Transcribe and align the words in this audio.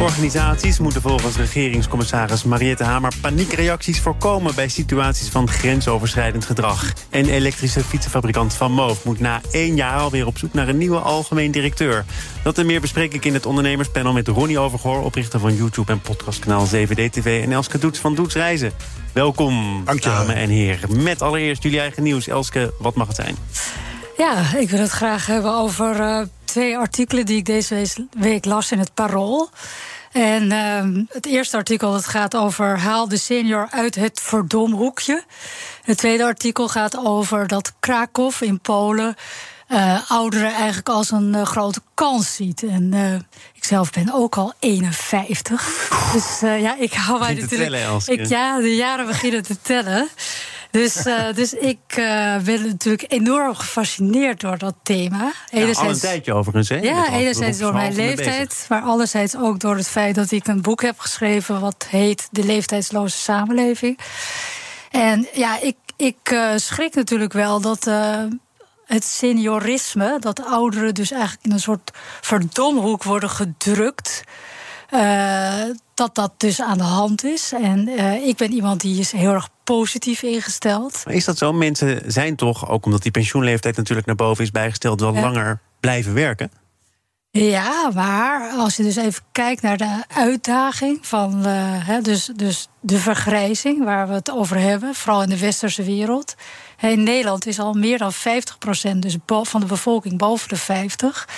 Organisaties 0.00 0.78
moeten 0.78 1.02
volgens 1.02 1.36
regeringscommissaris 1.36 2.44
Mariette 2.44 2.84
Hamer 2.84 3.12
paniekreacties 3.20 4.00
voorkomen 4.00 4.54
bij 4.54 4.68
situaties 4.68 5.28
van 5.28 5.48
grensoverschrijdend 5.48 6.44
gedrag. 6.44 6.92
En 7.10 7.28
elektrische 7.28 7.84
fietsenfabrikant 7.84 8.54
Van 8.54 8.72
Moof 8.72 9.04
moet 9.04 9.20
na 9.20 9.40
één 9.50 9.76
jaar 9.76 9.98
alweer 9.98 10.26
op 10.26 10.38
zoek 10.38 10.52
naar 10.52 10.68
een 10.68 10.78
nieuwe 10.78 10.98
algemeen 10.98 11.50
directeur. 11.50 12.04
Dat 12.42 12.58
en 12.58 12.66
meer 12.66 12.80
bespreek 12.80 13.14
ik 13.14 13.24
in 13.24 13.34
het 13.34 13.46
ondernemerspanel 13.46 14.12
met 14.12 14.28
Ronnie 14.28 14.58
Overgoor, 14.58 15.02
oprichter 15.02 15.40
van 15.40 15.56
YouTube 15.56 15.92
en 15.92 16.00
podcastkanaal 16.00 16.66
7D-TV 16.66 17.42
en 17.44 17.52
Elske 17.52 17.78
Doets 17.78 17.98
van 17.98 18.14
Doets 18.14 18.34
Reizen. 18.34 18.72
Welkom, 19.12 19.84
dames 19.84 20.34
en 20.34 20.48
heren. 20.48 21.02
Met 21.02 21.22
allereerst 21.22 21.62
jullie 21.62 21.80
eigen 21.80 22.02
nieuws. 22.02 22.28
Elske, 22.28 22.74
wat 22.78 22.94
mag 22.94 23.06
het 23.06 23.16
zijn? 23.16 23.36
Ja, 24.16 24.54
ik 24.56 24.70
wil 24.70 24.80
het 24.80 24.90
graag 24.90 25.26
hebben 25.26 25.52
over 25.52 26.00
uh, 26.00 26.20
twee 26.52 26.78
artikelen 26.78 27.26
die 27.26 27.36
ik 27.36 27.46
deze 27.46 27.86
week 28.10 28.44
las 28.44 28.72
in 28.72 28.78
het 28.78 28.94
Parool. 28.94 29.50
En 30.12 30.42
uh, 30.42 31.04
het 31.08 31.26
eerste 31.26 31.56
artikel 31.56 31.92
dat 31.92 32.06
gaat 32.06 32.36
over 32.36 32.78
haal 32.78 33.08
de 33.08 33.16
senior 33.16 33.68
uit 33.70 33.94
het 33.94 34.20
verdomhoekje. 34.20 35.24
Het 35.82 35.98
tweede 35.98 36.24
artikel 36.24 36.68
gaat 36.68 36.96
over 36.96 37.46
dat 37.46 37.72
Krakow 37.80 38.32
in 38.40 38.60
Polen 38.60 39.14
uh, 39.68 40.10
ouderen 40.10 40.52
eigenlijk 40.52 40.88
als 40.88 41.10
een 41.10 41.34
uh, 41.34 41.42
grote 41.42 41.80
kans 41.94 42.34
ziet. 42.34 42.62
En 42.62 42.90
uh, 42.94 43.14
ik 43.54 43.64
zelf 43.64 43.90
ben 43.90 44.12
ook 44.12 44.36
al 44.36 44.52
51. 44.58 45.88
Dus 46.12 46.40
ja, 46.40 46.76
ik 46.78 46.92
hou 46.92 47.18
mij 47.18 47.34
natuurlijk. 47.34 47.70
Tellen, 47.70 48.02
ik, 48.06 48.26
ja, 48.26 48.60
de 48.60 48.76
jaren 48.76 49.06
beginnen 49.06 49.42
te 49.42 49.56
tellen. 49.62 50.08
Dus, 50.72 51.06
uh, 51.06 51.32
dus 51.34 51.54
ik 51.54 51.78
uh, 51.88 52.36
ben 52.36 52.66
natuurlijk 52.66 53.04
enorm 53.08 53.54
gefascineerd 53.54 54.40
door 54.40 54.58
dat 54.58 54.74
thema. 54.82 55.32
Enerzijds, 55.50 55.78
ja, 55.78 55.84
al 55.84 55.90
een 55.90 56.00
tijdje 56.00 56.34
overigens, 56.34 56.68
hè? 56.68 56.76
Ja, 56.76 57.08
enerzijds 57.08 57.58
door 57.58 57.72
mijn 57.72 57.94
leeftijd, 57.94 58.66
maar 58.68 58.82
anderzijds 58.82 59.36
ook 59.36 59.60
door 59.60 59.76
het 59.76 59.88
feit 59.88 60.14
dat 60.14 60.30
ik 60.30 60.46
een 60.46 60.62
boek 60.62 60.82
heb 60.82 60.98
geschreven... 60.98 61.60
wat 61.60 61.86
heet 61.88 62.28
De 62.30 62.44
Leeftijdsloze 62.44 63.16
Samenleving. 63.16 63.98
En 64.90 65.28
ja, 65.32 65.60
ik, 65.60 65.76
ik 65.96 66.30
uh, 66.32 66.50
schrik 66.56 66.94
natuurlijk 66.94 67.32
wel 67.32 67.60
dat 67.60 67.90
het 68.86 69.04
seniorisme... 69.04 70.16
dat 70.18 70.44
ouderen 70.44 70.94
dus 70.94 71.10
eigenlijk 71.10 71.44
in 71.44 71.52
een 71.52 71.60
soort 71.60 71.90
verdomhoek 72.20 73.02
worden 73.02 73.30
gedrukt... 73.30 74.24
Uh, 74.94 75.64
dat 76.02 76.14
dat 76.14 76.32
dus 76.36 76.60
aan 76.60 76.78
de 76.78 76.84
hand 76.84 77.24
is. 77.24 77.52
En 77.52 77.88
uh, 77.88 78.26
ik 78.26 78.36
ben 78.36 78.52
iemand 78.52 78.80
die 78.80 79.00
is 79.00 79.12
heel 79.12 79.32
erg 79.32 79.48
positief 79.64 80.22
ingesteld. 80.22 81.02
Maar 81.04 81.14
is 81.14 81.24
dat 81.24 81.38
zo? 81.38 81.52
Mensen 81.52 82.12
zijn 82.12 82.36
toch, 82.36 82.68
ook 82.68 82.84
omdat 82.84 83.02
die 83.02 83.10
pensioenleeftijd 83.10 83.76
natuurlijk 83.76 84.06
naar 84.06 84.16
boven 84.16 84.44
is 84.44 84.50
bijgesteld, 84.50 85.00
wel 85.00 85.12
langer 85.12 85.60
blijven 85.80 86.14
werken? 86.14 86.50
Ja, 87.30 87.90
maar 87.94 88.50
als 88.50 88.76
je 88.76 88.82
dus 88.82 88.96
even 88.96 89.22
kijkt 89.32 89.62
naar 89.62 89.76
de 89.76 90.02
uitdaging 90.08 91.06
van 91.06 91.46
uh, 91.46 91.46
hè, 91.86 92.00
dus, 92.00 92.30
dus 92.36 92.68
de 92.80 92.98
vergrijzing 92.98 93.84
waar 93.84 94.08
we 94.08 94.14
het 94.14 94.30
over 94.30 94.58
hebben, 94.58 94.94
vooral 94.94 95.22
in 95.22 95.28
de 95.28 95.38
westerse 95.38 95.82
wereld. 95.82 96.34
In 96.80 97.02
Nederland 97.02 97.46
is 97.46 97.58
al 97.58 97.72
meer 97.72 97.98
dan 97.98 98.12
50% 98.12 98.16
dus 98.98 99.16
van 99.26 99.60
de 99.60 99.66
bevolking 99.66 100.18
boven 100.18 100.48
de 100.48 100.56
50. 100.56 101.28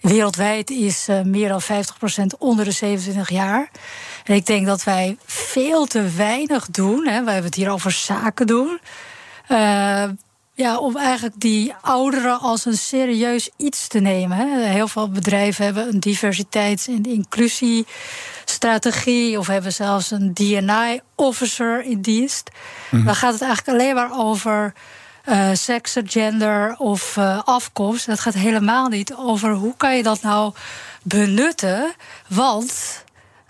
Wereldwijd 0.00 0.70
is 0.70 1.08
uh, 1.08 1.22
meer 1.22 1.48
dan 1.48 1.62
50% 1.62 1.66
onder 2.38 2.64
de 2.64 2.70
27 2.70 3.30
jaar. 3.30 3.70
En 4.24 4.34
ik 4.34 4.46
denk 4.46 4.66
dat 4.66 4.84
wij 4.84 5.16
veel 5.24 5.86
te 5.86 6.10
weinig 6.16 6.66
doen. 6.70 7.06
Hè, 7.06 7.24
wij 7.24 7.32
hebben 7.32 7.50
het 7.50 7.54
hier 7.54 7.70
over 7.70 7.90
zaken 7.90 8.46
doen. 8.46 8.80
Uh, 9.48 10.04
ja, 10.56 10.78
om 10.78 10.96
eigenlijk 10.96 11.40
die 11.40 11.74
ouderen 11.80 12.40
als 12.40 12.64
een 12.64 12.76
serieus 12.76 13.50
iets 13.56 13.88
te 13.88 13.98
nemen. 13.98 14.36
Hè. 14.36 14.68
Heel 14.68 14.88
veel 14.88 15.10
bedrijven 15.10 15.64
hebben 15.64 15.88
een 15.88 16.00
diversiteits- 16.00 16.88
en 16.88 17.02
inclusiestrategie... 17.02 19.38
of 19.38 19.46
hebben 19.46 19.72
zelfs 19.72 20.10
een 20.10 20.34
D&I-officer 20.34 21.84
in 21.84 22.00
dienst. 22.00 22.50
Mm. 22.90 23.04
Dan 23.04 23.14
gaat 23.14 23.32
het 23.32 23.42
eigenlijk 23.42 23.78
alleen 23.78 23.94
maar 23.94 24.18
over 24.18 24.72
uh, 25.28 25.50
seks, 25.52 25.96
gender 26.04 26.74
of 26.78 27.16
uh, 27.16 27.40
afkomst. 27.44 28.06
Dat 28.06 28.20
gaat 28.20 28.34
helemaal 28.34 28.88
niet 28.88 29.14
over 29.14 29.52
hoe 29.52 29.74
kan 29.76 29.96
je 29.96 30.02
dat 30.02 30.22
nou 30.22 30.52
benutten. 31.02 31.94
Want 32.28 33.04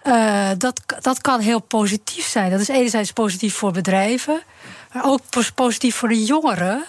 uh, 0.04 0.50
dat, 0.59 0.81
dat 1.00 1.20
kan 1.20 1.41
heel 1.41 1.60
positief 1.60 2.26
zijn. 2.26 2.50
Dat 2.50 2.60
is 2.60 2.69
enerzijds 2.69 3.12
positief 3.12 3.54
voor 3.54 3.72
bedrijven, 3.72 4.42
maar 4.92 5.04
ook 5.04 5.20
positief 5.54 5.97
voor 5.97 6.09
de 6.09 6.25
jongeren. 6.25 6.84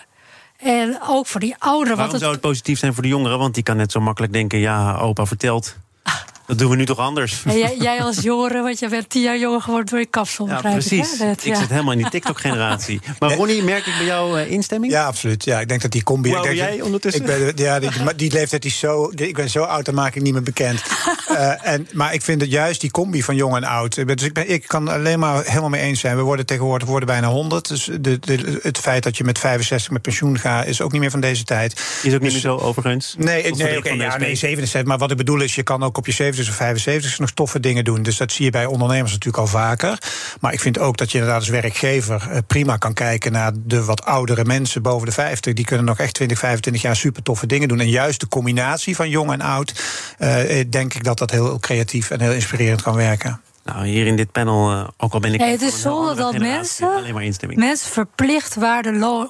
En 0.57 0.99
ook 1.07 1.27
voor 1.27 1.39
die 1.39 1.55
ouderen. 1.59 1.95
Waarom 1.95 2.13
het... 2.13 2.21
zou 2.21 2.33
het 2.33 2.41
positief 2.41 2.79
zijn 2.79 2.93
voor 2.93 3.03
de 3.03 3.09
jongeren? 3.09 3.37
Want 3.37 3.53
die 3.53 3.63
kan 3.63 3.77
net 3.77 3.91
zo 3.91 3.99
makkelijk 3.99 4.33
denken: 4.33 4.59
ja, 4.59 4.97
opa 4.97 5.25
vertelt. 5.25 5.75
Dat 6.47 6.58
doen 6.58 6.69
we 6.69 6.75
nu 6.75 6.85
toch 6.85 6.97
anders? 6.97 7.44
jij, 7.46 7.75
jij, 7.80 8.02
als 8.02 8.22
jongere, 8.22 8.62
want 8.62 8.80
je 8.80 8.90
bent 8.90 9.09
tien 9.09 9.22
jaar 9.22 9.40
jonger 9.40 9.62
geworden 9.62 9.90
door 9.90 10.00
je 10.00 10.06
kapsel. 10.06 10.47
Ja, 10.47 10.62
precies. 10.62 11.19
Ik, 11.19 11.44
ik 11.44 11.56
zit 11.56 11.69
helemaal 11.69 11.91
in 11.91 11.97
die 11.97 12.09
TikTok-generatie. 12.09 13.00
Maar 13.19 13.34
Ronnie, 13.34 13.63
merk 13.63 13.85
ik 13.85 13.94
bij 13.97 14.06
jou 14.06 14.40
uh, 14.40 14.52
instemming? 14.52 14.94
Ja, 14.94 15.06
absoluut. 15.06 15.44
Ja, 15.44 15.59
ik 15.59 15.68
denk 15.68 15.81
dat 15.81 15.91
die 15.91 16.03
combi. 16.03 16.30
Hoe 16.30 16.38
ik 16.38 16.44
denk 16.44 16.56
jij 16.56 16.81
ondertussen? 16.81 17.22
Ik 17.22 17.28
ben, 17.28 17.52
ja, 17.56 17.80
die, 17.80 17.90
die 18.16 18.31
leeftijd 18.31 18.66
is 18.66 18.80
zo. 18.80 19.12
Ik 19.16 19.35
ben 19.35 19.50
zo 19.50 19.63
oud, 19.63 19.85
dan 19.85 19.94
maak 19.94 20.16
ik 20.16 20.22
niet 20.22 20.34
meer 20.34 20.44
bekend. 20.44 20.84
uh, 21.31 21.66
en, 21.74 21.88
maar 21.94 22.13
ik 22.13 22.22
vind 22.22 22.41
het 22.41 22.52
juist 22.52 22.81
die 22.81 22.91
combi 22.91 23.24
van 23.24 23.35
jong 23.35 23.56
en 23.56 23.64
oud. 23.64 23.96
Dus 24.08 24.24
ik, 24.24 24.34
ben, 24.34 24.50
ik 24.50 24.68
kan 24.68 24.88
alleen 24.88 25.19
maar 25.19 25.44
helemaal 25.46 25.69
mee 25.69 25.81
eens 25.81 26.00
zijn. 26.00 26.16
We 26.16 26.22
worden 26.22 26.46
tegenwoordig 26.46 26.88
worden 26.88 27.08
bijna 27.08 27.28
100. 27.28 27.68
Dus 27.68 27.90
de, 28.00 28.19
de, 28.19 28.59
het 28.62 28.78
feit 28.78 29.03
dat 29.03 29.18
je 29.18 29.24
met 29.24 29.40
65 29.40 29.91
met 29.91 30.02
pensioen 30.02 30.40
gaat, 30.40 30.66
is 30.66 30.81
ook 30.81 30.91
niet 30.91 31.02
meer 31.02 31.12
van 31.12 31.22
deze 31.22 31.44
tijd. 31.44 31.74
Is 31.74 31.79
ook 31.79 32.03
niet 32.03 32.22
dus, 32.22 32.31
meer 32.31 32.41
zo 32.41 32.58
overigens? 32.58 33.16
Nee, 33.18 33.53
nee, 33.53 33.78
okay, 33.78 33.97
ja, 33.97 34.18
nee 34.18 34.35
67. 34.35 34.84
Maar 34.84 34.97
wat 34.97 35.12
ik 35.12 35.18
bedoel 35.18 35.41
is, 35.41 35.56
je 35.56 35.64
kan 35.64 35.84
ook 35.84 35.97
op 35.97 36.06
je 36.06 36.12
70 36.12 36.36
of 36.39 36.55
75 36.55 37.19
nog 37.19 37.31
toffe 37.31 37.59
dingen 37.59 37.83
doen. 37.83 38.03
Dus 38.03 38.17
dat 38.17 38.31
zie 38.31 38.45
je 38.45 38.51
bij 38.51 38.65
ondernemers 38.65 39.11
natuurlijk 39.11 39.43
al 39.43 39.47
vaker. 39.47 39.97
Maar 40.39 40.53
ik 40.53 40.59
vind 40.59 40.79
ook 40.79 40.97
dat 40.97 41.11
je 41.11 41.17
inderdaad 41.17 41.41
als 41.41 41.49
werkgever 41.49 42.27
eh, 42.29 42.37
prima 42.47 42.77
kan 42.77 42.93
kijken 42.93 43.31
naar 43.31 43.51
de 43.55 43.83
wat 43.83 44.05
oudere 44.05 44.45
mensen 44.45 44.81
boven 44.81 45.07
de 45.07 45.13
50. 45.13 45.53
Die 45.53 45.65
kunnen 45.65 45.85
nog 45.85 45.99
echt 45.99 46.13
20, 46.13 46.39
25 46.39 46.81
jaar 46.81 46.95
super 46.95 47.23
toffe 47.23 47.45
dingen 47.45 47.67
doen. 47.67 47.79
En 47.79 47.89
juist 47.89 48.19
de 48.19 48.27
combinatie 48.27 48.95
van 48.95 49.09
jong 49.09 49.31
en 49.31 49.41
oud, 49.41 49.83
uh, 50.19 50.63
denk 50.69 50.93
ik 50.93 51.03
dat 51.03 51.17
dat 51.17 51.31
heel 51.31 51.59
creatief 51.59 52.09
en 52.09 52.21
heel 52.21 52.31
inspirerend 52.31 52.81
kan 52.81 52.95
werken. 52.95 53.41
Nou, 53.73 53.88
hier 53.88 54.07
in 54.07 54.16
dit 54.16 54.31
panel, 54.31 54.72
uh, 54.72 54.88
ook 54.97 55.13
al 55.13 55.19
ben 55.19 55.33
ik. 55.33 55.39
Ja, 55.39 55.45
het 55.45 55.61
is 55.61 55.81
zonde 55.81 56.16
dat 56.16 56.38
mensen, 56.38 56.95
alleen 56.95 57.13
maar 57.13 57.23
instemming. 57.23 57.59
mensen 57.59 57.91
verplicht 57.91 58.55
waardeloos 58.55 59.29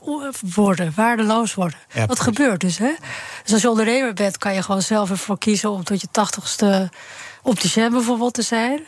worden. 0.54 0.92
Waardeloos 0.96 1.54
worden. 1.54 1.78
Ja, 1.94 2.06
dat 2.06 2.20
gebeurt 2.20 2.60
dus. 2.60 2.78
Hè? 2.78 2.94
Dus 3.44 3.54
als 3.54 3.62
je 3.62 3.70
ondernemer 3.70 4.14
bent, 4.14 4.38
kan 4.38 4.54
je 4.54 4.62
gewoon 4.62 4.82
zelf 4.82 5.10
ervoor 5.10 5.38
kiezen 5.38 5.72
om 5.72 5.84
tot 5.84 6.02
je 6.02 6.08
tachtigste 6.12 6.90
opticien 7.42 7.92
bijvoorbeeld 7.92 8.34
te 8.34 8.42
zijn. 8.42 8.86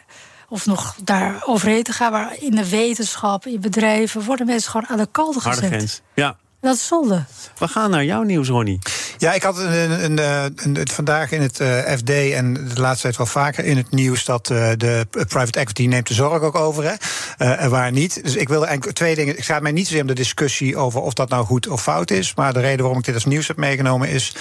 Of 0.50 0.66
nog 0.66 0.96
daar 1.04 1.44
overheen 1.46 1.84
te 1.84 1.94
gaan. 1.94 2.12
Maar 2.12 2.36
in 2.40 2.56
de 2.56 2.70
wetenschap, 2.70 3.46
in 3.46 3.62
bedrijven, 3.62 4.24
worden 4.24 4.46
mensen 4.46 4.72
gewoon 4.72 4.88
aan 4.88 4.98
de 4.98 5.08
kant 5.12 5.36
gezet. 5.36 5.54
Harde 5.54 5.68
grens, 5.68 6.02
ja. 6.16 6.38
Dat 6.62 6.76
is 6.76 6.88
zonde. 6.88 7.26
We 7.58 7.68
gaan 7.68 7.90
naar 7.90 8.06
jouw 8.06 8.22
nieuws, 8.22 8.48
Ronnie. 8.48 8.80
Ja, 9.18 9.34
ik 9.34 9.44
had 9.44 9.58
een, 9.58 10.04
een, 10.04 10.18
een, 10.18 10.80
een 10.80 10.88
vandaag 10.88 11.32
in 11.32 11.42
het 11.42 11.60
uh, 11.60 11.78
FD 11.78 12.10
en 12.10 12.54
de 12.54 12.82
laatste 12.82 13.02
tijd 13.02 13.18
wel 13.18 13.26
vaker 13.26 13.66
in 13.66 13.78
het 13.78 13.92
nieuws 13.92 14.26
dat 14.26 14.50
uh, 14.50 14.70
de 14.78 15.08
private 15.10 15.60
equity 15.60 15.86
neemt 15.86 16.08
de 16.08 16.14
zorg 16.14 16.42
ook 16.42 16.56
over. 16.56 16.84
Hè? 16.84 16.94
Uh, 17.38 17.64
en 17.64 17.70
waar 17.70 17.92
niet. 17.92 18.24
Dus 18.24 18.36
ik 18.36 18.48
wilde 18.48 18.66
eigenlijk 18.66 18.98
twee 18.98 19.16
dingen. 19.16 19.38
Ik 19.38 19.44
ga 19.44 19.60
mij 19.60 19.72
niet 19.72 19.86
zozeer 19.86 20.02
om 20.02 20.08
de 20.08 20.14
discussie 20.14 20.78
over 20.78 21.02
of 21.02 21.14
dat 21.14 21.30
nou 21.30 21.46
goed 21.46 21.68
of 21.68 21.82
fout 21.82 22.12
is. 22.12 22.34
Maar 22.36 22.54
de 22.54 22.60
reden 22.60 22.80
waarom 22.80 22.98
ik 22.98 23.06
dit 23.06 23.14
als 23.14 23.26
nieuws 23.26 23.48
heb 23.48 23.58
meegenomen 23.58 24.10
is 24.10 24.36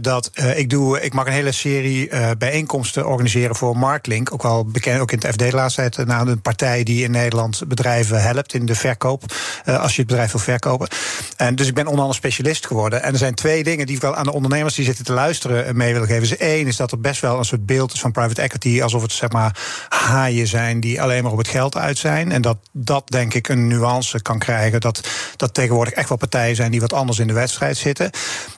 dat 0.00 0.30
ik 0.54 0.70
doe. 0.70 1.00
Ik 1.00 1.12
mag 1.12 1.26
een 1.26 1.32
hele 1.32 1.52
serie 1.52 2.10
bijeenkomsten 2.38 3.06
organiseren 3.06 3.56
voor 3.56 3.76
Marktlink. 3.76 4.32
Ook 4.32 4.42
wel 4.42 4.64
bekend, 4.64 5.00
ook 5.00 5.12
in 5.12 5.18
het 5.18 5.26
FD 5.26 5.38
de 5.38 5.50
laatste 5.50 5.88
tijd. 5.88 6.08
naar 6.08 6.26
een 6.26 6.42
partij 6.42 6.82
die 6.82 7.04
in 7.04 7.10
Nederland 7.10 7.62
bedrijven 7.68 8.22
helpt 8.22 8.54
in 8.54 8.66
de 8.66 8.74
verkoop. 8.74 9.22
als 9.64 9.94
je 9.94 10.00
het 10.00 10.10
bedrijf 10.10 10.32
wil 10.32 10.40
verkopen. 10.40 10.88
En 11.36 11.54
dus 11.54 11.66
ik 11.66 11.74
ben 11.74 11.84
onder 11.84 12.00
andere 12.00 12.18
specialist 12.18 12.66
geworden. 12.66 13.02
En 13.02 13.12
er 13.12 13.18
zijn 13.18 13.34
twee 13.34 13.64
dingen 13.64 13.86
die 13.86 13.96
ik 13.96 14.02
wel 14.02 14.14
aan 14.14 14.24
de 14.24 14.32
ondernemers 14.32 14.74
die 14.74 14.84
zitten 14.84 15.04
te 15.04 15.12
luisteren 15.12 15.66
eh, 15.66 15.72
mee 15.72 15.92
willen 15.92 16.08
geven. 16.08 16.22
Dus 16.22 16.36
één 16.36 16.66
is 16.66 16.76
dat 16.76 16.92
er 16.92 17.00
best 17.00 17.20
wel 17.20 17.38
een 17.38 17.44
soort 17.44 17.66
beeld 17.66 17.92
is 17.92 18.00
van 18.00 18.12
private 18.12 18.40
equity. 18.40 18.82
Alsof 18.82 19.02
het 19.02 19.12
zeg 19.12 19.30
maar 19.30 19.58
haaien 19.88 20.46
zijn 20.46 20.80
die 20.80 21.02
alleen 21.02 21.22
maar 21.22 21.32
op 21.32 21.38
het 21.38 21.48
geld 21.48 21.76
uit 21.76 21.98
zijn. 21.98 22.32
En 22.32 22.42
dat 22.42 22.58
dat 22.72 23.08
denk 23.08 23.34
ik 23.34 23.48
een 23.48 23.66
nuance 23.66 24.22
kan 24.22 24.38
krijgen. 24.38 24.80
Dat, 24.80 25.08
dat 25.36 25.54
tegenwoordig 25.54 25.94
echt 25.94 26.08
wel 26.08 26.18
partijen 26.18 26.56
zijn 26.56 26.70
die 26.70 26.80
wat 26.80 26.92
anders 26.92 27.18
in 27.18 27.26
de 27.26 27.32
wedstrijd 27.32 27.76
zitten. 27.76 28.10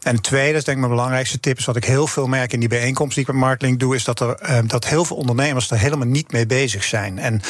En 0.02 0.20
tweede, 0.20 0.48
dat 0.48 0.58
is 0.58 0.64
denk 0.64 0.76
ik 0.76 0.84
mijn 0.84 0.96
belangrijkste 0.96 1.40
tip, 1.40 1.58
is 1.58 1.64
wat 1.64 1.76
ik 1.76 1.84
heel 1.84 2.06
veel 2.06 2.26
merk 2.26 2.52
in 2.52 2.60
die 2.60 2.68
bijeenkomst 2.68 3.14
die 3.14 3.24
ik 3.24 3.32
met 3.32 3.40
Marktlink 3.40 3.80
doe, 3.80 3.94
is 3.94 4.04
dat 4.04 4.20
er 4.20 4.50
uh, 4.50 4.58
dat 4.66 4.86
heel 4.86 5.04
veel 5.04 5.16
ondernemers 5.16 5.70
er 5.70 5.78
helemaal 5.78 6.06
niet 6.06 6.32
mee 6.32 6.46
bezig 6.46 6.84
zijn. 6.84 7.18
En 7.18 7.40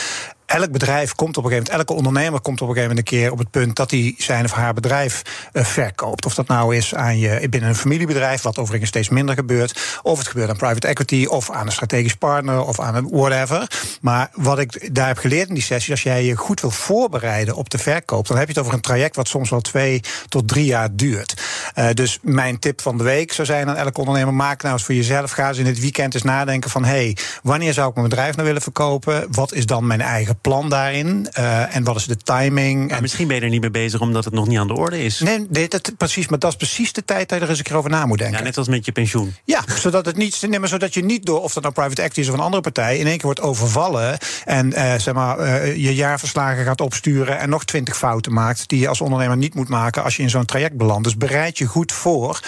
elk 0.53 0.71
bedrijf 0.71 1.15
komt 1.15 1.37
op 1.37 1.45
een 1.45 1.51
gegeven 1.51 1.73
moment, 1.73 1.89
elke 1.89 1.99
ondernemer 1.99 2.41
komt 2.41 2.61
op 2.61 2.69
een 2.69 2.75
gegeven 2.75 2.97
moment 2.97 3.13
een 3.13 3.19
keer 3.19 3.33
op 3.33 3.39
het 3.39 3.51
punt 3.51 3.77
dat 3.77 3.91
hij 3.91 4.15
zijn 4.19 4.45
of 4.45 4.53
haar 4.53 4.75
bedrijf 4.75 5.23
uh, 5.53 5.65
verkoopt. 5.65 6.27
Of 6.27 6.35
dat 6.35 6.47
nou 6.47 6.77
is 6.77 6.95
aan 6.95 7.19
je 7.19 7.49
binnen 7.49 7.69
een 7.69 7.77
familiebedrijf, 7.77 8.43
wat 8.43 8.59
overigens 8.59 8.91
steeds 8.91 9.09
minder 9.09 9.35
gebeurt, 9.35 10.01
of 10.03 10.19
het 10.19 10.29
gebeurt 10.29 10.51
aan 10.51 10.57
private 10.57 10.87
equity, 10.87 11.27
of 11.29 11.51
aan 11.51 11.67
een 11.67 11.73
strategisch 11.73 12.15
partner, 12.15 12.65
of 12.65 12.81
aan 12.81 12.95
een 12.95 13.09
whatever. 13.11 13.71
Maar 14.01 14.31
wat 14.35 14.59
ik 14.59 14.95
daar 14.95 15.07
heb 15.07 15.19
geleerd 15.19 15.49
in 15.49 15.55
die 15.55 15.63
sessie, 15.63 15.93
als 15.93 16.03
jij 16.03 16.25
je 16.25 16.37
goed 16.37 16.61
wil 16.61 16.71
voorbereiden 16.71 17.55
op 17.55 17.71
de 17.71 17.79
verkoop, 17.79 18.27
dan 18.27 18.37
heb 18.37 18.47
je 18.47 18.53
het 18.53 18.63
over 18.63 18.75
een 18.75 18.81
traject 18.81 19.17
wat 19.17 19.29
soms 19.29 19.51
wel 19.51 19.61
twee 19.61 20.01
tot 20.29 20.49
drie 20.49 20.65
jaar 20.65 20.89
duurt. 20.93 21.43
Uh, 21.75 21.87
dus 21.95 22.19
mijn 22.23 22.59
tip 22.59 22.81
van 22.81 22.99
de 22.99 23.05
week 23.05 23.33
zou 23.33 23.47
zijn 23.47 23.69
aan 23.69 23.77
elke 23.77 23.99
ondernemer: 24.01 24.35
maak 24.35 24.63
nou 24.63 24.75
eens 24.75 24.85
voor 24.85 24.95
jezelf. 24.95 25.31
Ga 25.31 25.49
eens 25.49 25.59
in 25.59 25.67
het 25.67 25.81
weekend 25.81 26.15
eens 26.15 26.23
nadenken 26.23 26.71
van 26.71 26.85
hé, 26.85 26.91
hey, 26.91 27.17
wanneer 27.43 27.73
zou 27.73 27.89
ik 27.89 27.95
mijn 27.95 28.09
bedrijf 28.09 28.35
nou 28.35 28.47
willen 28.47 28.63
verkopen? 28.63 29.27
Wat 29.31 29.53
is 29.53 29.67
dan 29.67 29.87
mijn 29.87 30.01
eigen 30.01 30.41
plan 30.43 30.69
daarin? 30.69 31.29
Uh, 31.39 31.77
en 31.77 31.85
wat 31.85 31.97
is 31.97 32.05
de 32.05 32.17
timing? 32.17 32.91
Maar 32.91 33.01
misschien 33.01 33.27
ben 33.27 33.37
je 33.37 33.43
er 33.43 33.49
niet 33.49 33.61
mee 33.61 33.71
bezig 33.71 34.01
omdat 34.01 34.25
het 34.25 34.35
nog 34.35 34.47
niet 34.47 34.59
aan 34.59 34.67
de 34.67 34.77
orde 34.77 35.05
is. 35.05 35.21
Nee, 35.21 35.47
nee 35.51 35.69
dat, 35.69 35.93
precies. 35.97 36.29
Maar 36.29 36.39
dat 36.39 36.51
is 36.51 36.57
precies 36.57 36.93
de 36.93 37.05
tijd 37.05 37.29
dat 37.29 37.39
je 37.39 37.45
er 37.45 37.51
eens 37.51 37.59
een 37.59 37.65
keer 37.65 37.77
over 37.77 37.91
na 37.91 38.07
moet 38.07 38.19
denken. 38.19 38.39
Ja, 38.39 38.45
net 38.45 38.59
als 38.59 38.69
met 38.69 38.85
je 38.85 38.93
pensioen. 38.93 39.35
Ja, 39.45 39.63
zodat, 39.75 40.07
het 40.07 40.17
niet, 40.17 40.43
nee, 40.49 40.59
maar 40.59 40.69
zodat 40.69 40.95
je 40.95 41.05
niet 41.05 41.27
door, 41.27 41.43
of 41.43 41.53
dat 41.53 41.63
nou 41.63 41.75
private 41.75 42.03
equity 42.03 42.21
is 42.21 42.29
of 42.29 42.35
een 42.35 42.41
andere 42.41 42.63
partij, 42.63 42.99
in 42.99 43.07
één 43.07 43.17
keer 43.17 43.25
wordt 43.25 43.41
overvallen. 43.41 44.19
En 44.45 44.67
uh, 44.67 44.95
zeg 44.99 45.15
maar, 45.15 45.41
uh, 45.41 45.77
je 45.77 45.95
jaarverslagen 45.95 46.65
gaat 46.65 46.81
opsturen 46.81 47.39
en 47.39 47.49
nog 47.49 47.65
twintig 47.65 47.97
fouten 47.97 48.33
maakt. 48.33 48.69
die 48.69 48.81
je 48.81 48.89
als 48.89 49.01
ondernemer 49.01 49.37
niet 49.37 49.55
moet 49.55 49.69
maken 49.69 50.03
als 50.03 50.17
je 50.17 50.23
in 50.23 50.31
zo'n 50.31 50.45
traject 50.45 50.77
belandt. 50.77 51.05
Dus 51.05 51.17
bereid 51.17 51.59
je 51.59 51.67
goed 51.67 51.93
voor 51.93 52.41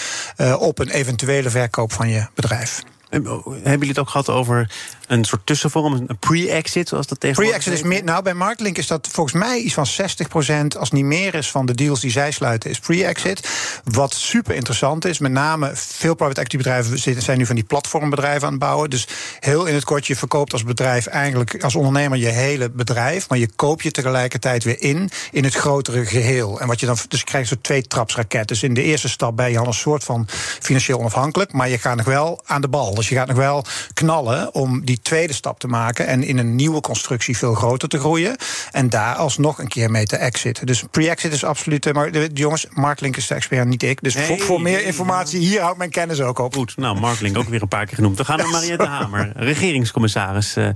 op 0.58 0.78
een 0.78 0.90
eventuele 0.90 1.50
verkoop 1.50 1.92
van 1.92 2.08
je 2.08 2.26
bedrijf. 2.34 2.82
Hebben 3.10 3.62
jullie 3.62 3.88
het 3.88 3.98
ook 3.98 4.08
gehad 4.08 4.28
over 4.28 4.70
een 5.06 5.24
soort 5.24 5.46
tussenvorm, 5.46 5.92
een 5.92 6.18
pre-exit, 6.18 6.88
zoals 6.88 7.06
dat 7.06 7.20
tegenwoordig 7.20 7.52
Pre-exit 7.52 7.84
is 7.84 7.88
meer. 7.88 8.04
Nou, 8.04 8.22
bij 8.22 8.34
Marktlink 8.34 8.78
is 8.78 8.86
dat 8.86 9.08
volgens 9.12 9.36
mij 9.36 9.58
iets 9.58 9.74
van 9.74 9.86
60%, 9.86 10.78
als 10.78 10.90
niet 10.90 11.04
meer 11.04 11.34
is, 11.34 11.50
van 11.50 11.66
de 11.66 11.74
deals 11.74 12.00
die 12.00 12.10
zij 12.10 12.30
sluiten, 12.30 12.70
is 12.70 12.78
pre-exit. 12.78 13.48
Wat 13.84 14.14
super 14.14 14.54
interessant 14.54 15.04
is, 15.04 15.18
met 15.18 15.32
name 15.32 15.70
veel 15.74 16.14
private 16.14 16.40
equity 16.40 16.56
bedrijven 16.56 17.22
zijn 17.22 17.38
nu 17.38 17.46
van 17.46 17.54
die 17.54 17.64
platformbedrijven 17.64 18.44
aan 18.46 18.52
het 18.52 18.60
bouwen. 18.60 18.90
Dus 18.90 19.06
heel 19.40 19.64
in 19.64 19.74
het 19.74 19.84
kort, 19.84 20.06
je 20.06 20.16
verkoopt 20.16 20.52
als 20.52 20.64
bedrijf 20.64 21.06
eigenlijk 21.06 21.62
als 21.62 21.74
ondernemer 21.74 22.18
je 22.18 22.26
hele 22.26 22.70
bedrijf, 22.70 23.28
maar 23.28 23.38
je 23.38 23.48
koopt 23.56 23.82
je 23.82 23.90
tegelijkertijd 23.90 24.64
weer 24.64 24.82
in 24.82 25.10
in 25.30 25.44
het 25.44 25.54
grotere 25.54 26.06
geheel. 26.06 26.60
En 26.60 26.66
wat 26.66 26.80
je 26.80 26.86
dan, 26.86 26.96
dus 27.08 27.18
je 27.18 27.24
krijgt 27.24 27.48
zo 27.48 27.54
twee 27.60 27.86
trapsraketten. 27.86 28.46
Dus 28.46 28.62
in 28.62 28.74
de 28.74 28.82
eerste 28.82 29.08
stap 29.08 29.36
ben 29.36 29.50
je 29.50 29.58
al 29.58 29.66
een 29.66 29.74
soort 29.74 30.04
van 30.04 30.26
financieel 30.60 30.98
onafhankelijk, 30.98 31.52
maar 31.52 31.68
je 31.68 31.78
gaat 31.78 31.96
nog 31.96 32.06
wel 32.06 32.40
aan 32.44 32.60
de 32.60 32.68
bal. 32.68 32.94
Dus 33.04 33.12
je 33.12 33.18
gaat 33.18 33.28
nog 33.28 33.36
wel 33.36 33.64
knallen 33.92 34.54
om 34.54 34.84
die 34.84 35.00
tweede 35.02 35.32
stap 35.32 35.58
te 35.58 35.66
maken 35.66 36.06
en 36.06 36.22
in 36.22 36.38
een 36.38 36.54
nieuwe 36.54 36.80
constructie 36.80 37.36
veel 37.36 37.54
groter 37.54 37.88
te 37.88 37.98
groeien. 37.98 38.36
En 38.70 38.90
daar 38.90 39.14
alsnog 39.14 39.58
een 39.58 39.68
keer 39.68 39.90
mee 39.90 40.04
te 40.04 40.16
exiten. 40.16 40.66
Dus 40.66 40.84
pre-exit 40.90 41.32
is 41.32 41.44
absoluut. 41.44 41.92
Maar 41.92 42.12
de, 42.12 42.30
jongens, 42.34 42.66
Mark 42.70 43.00
Link 43.00 43.16
is 43.16 43.26
de 43.26 43.34
expert, 43.34 43.68
niet 43.68 43.82
ik. 43.82 44.02
Dus 44.02 44.14
voor, 44.16 44.38
voor, 44.38 44.60
meer 44.60 44.84
informatie, 44.84 45.40
hier 45.40 45.60
houdt 45.60 45.78
mijn 45.78 45.90
kennis 45.90 46.20
ook 46.20 46.38
op. 46.38 46.54
Goed, 46.54 46.76
nou, 46.76 47.00
Mark 47.00 47.20
Link 47.20 47.38
ook 47.38 47.48
weer 47.48 47.62
een 47.62 47.68
paar 47.68 47.86
keer 47.86 47.94
genoemd. 47.94 48.18
We 48.18 48.24
gaan 48.24 48.38
naar 48.38 48.48
Mariette 48.48 48.86
Hamer, 48.86 49.32
regeringscommissaris. 49.36 50.56
Uh, 50.56 50.68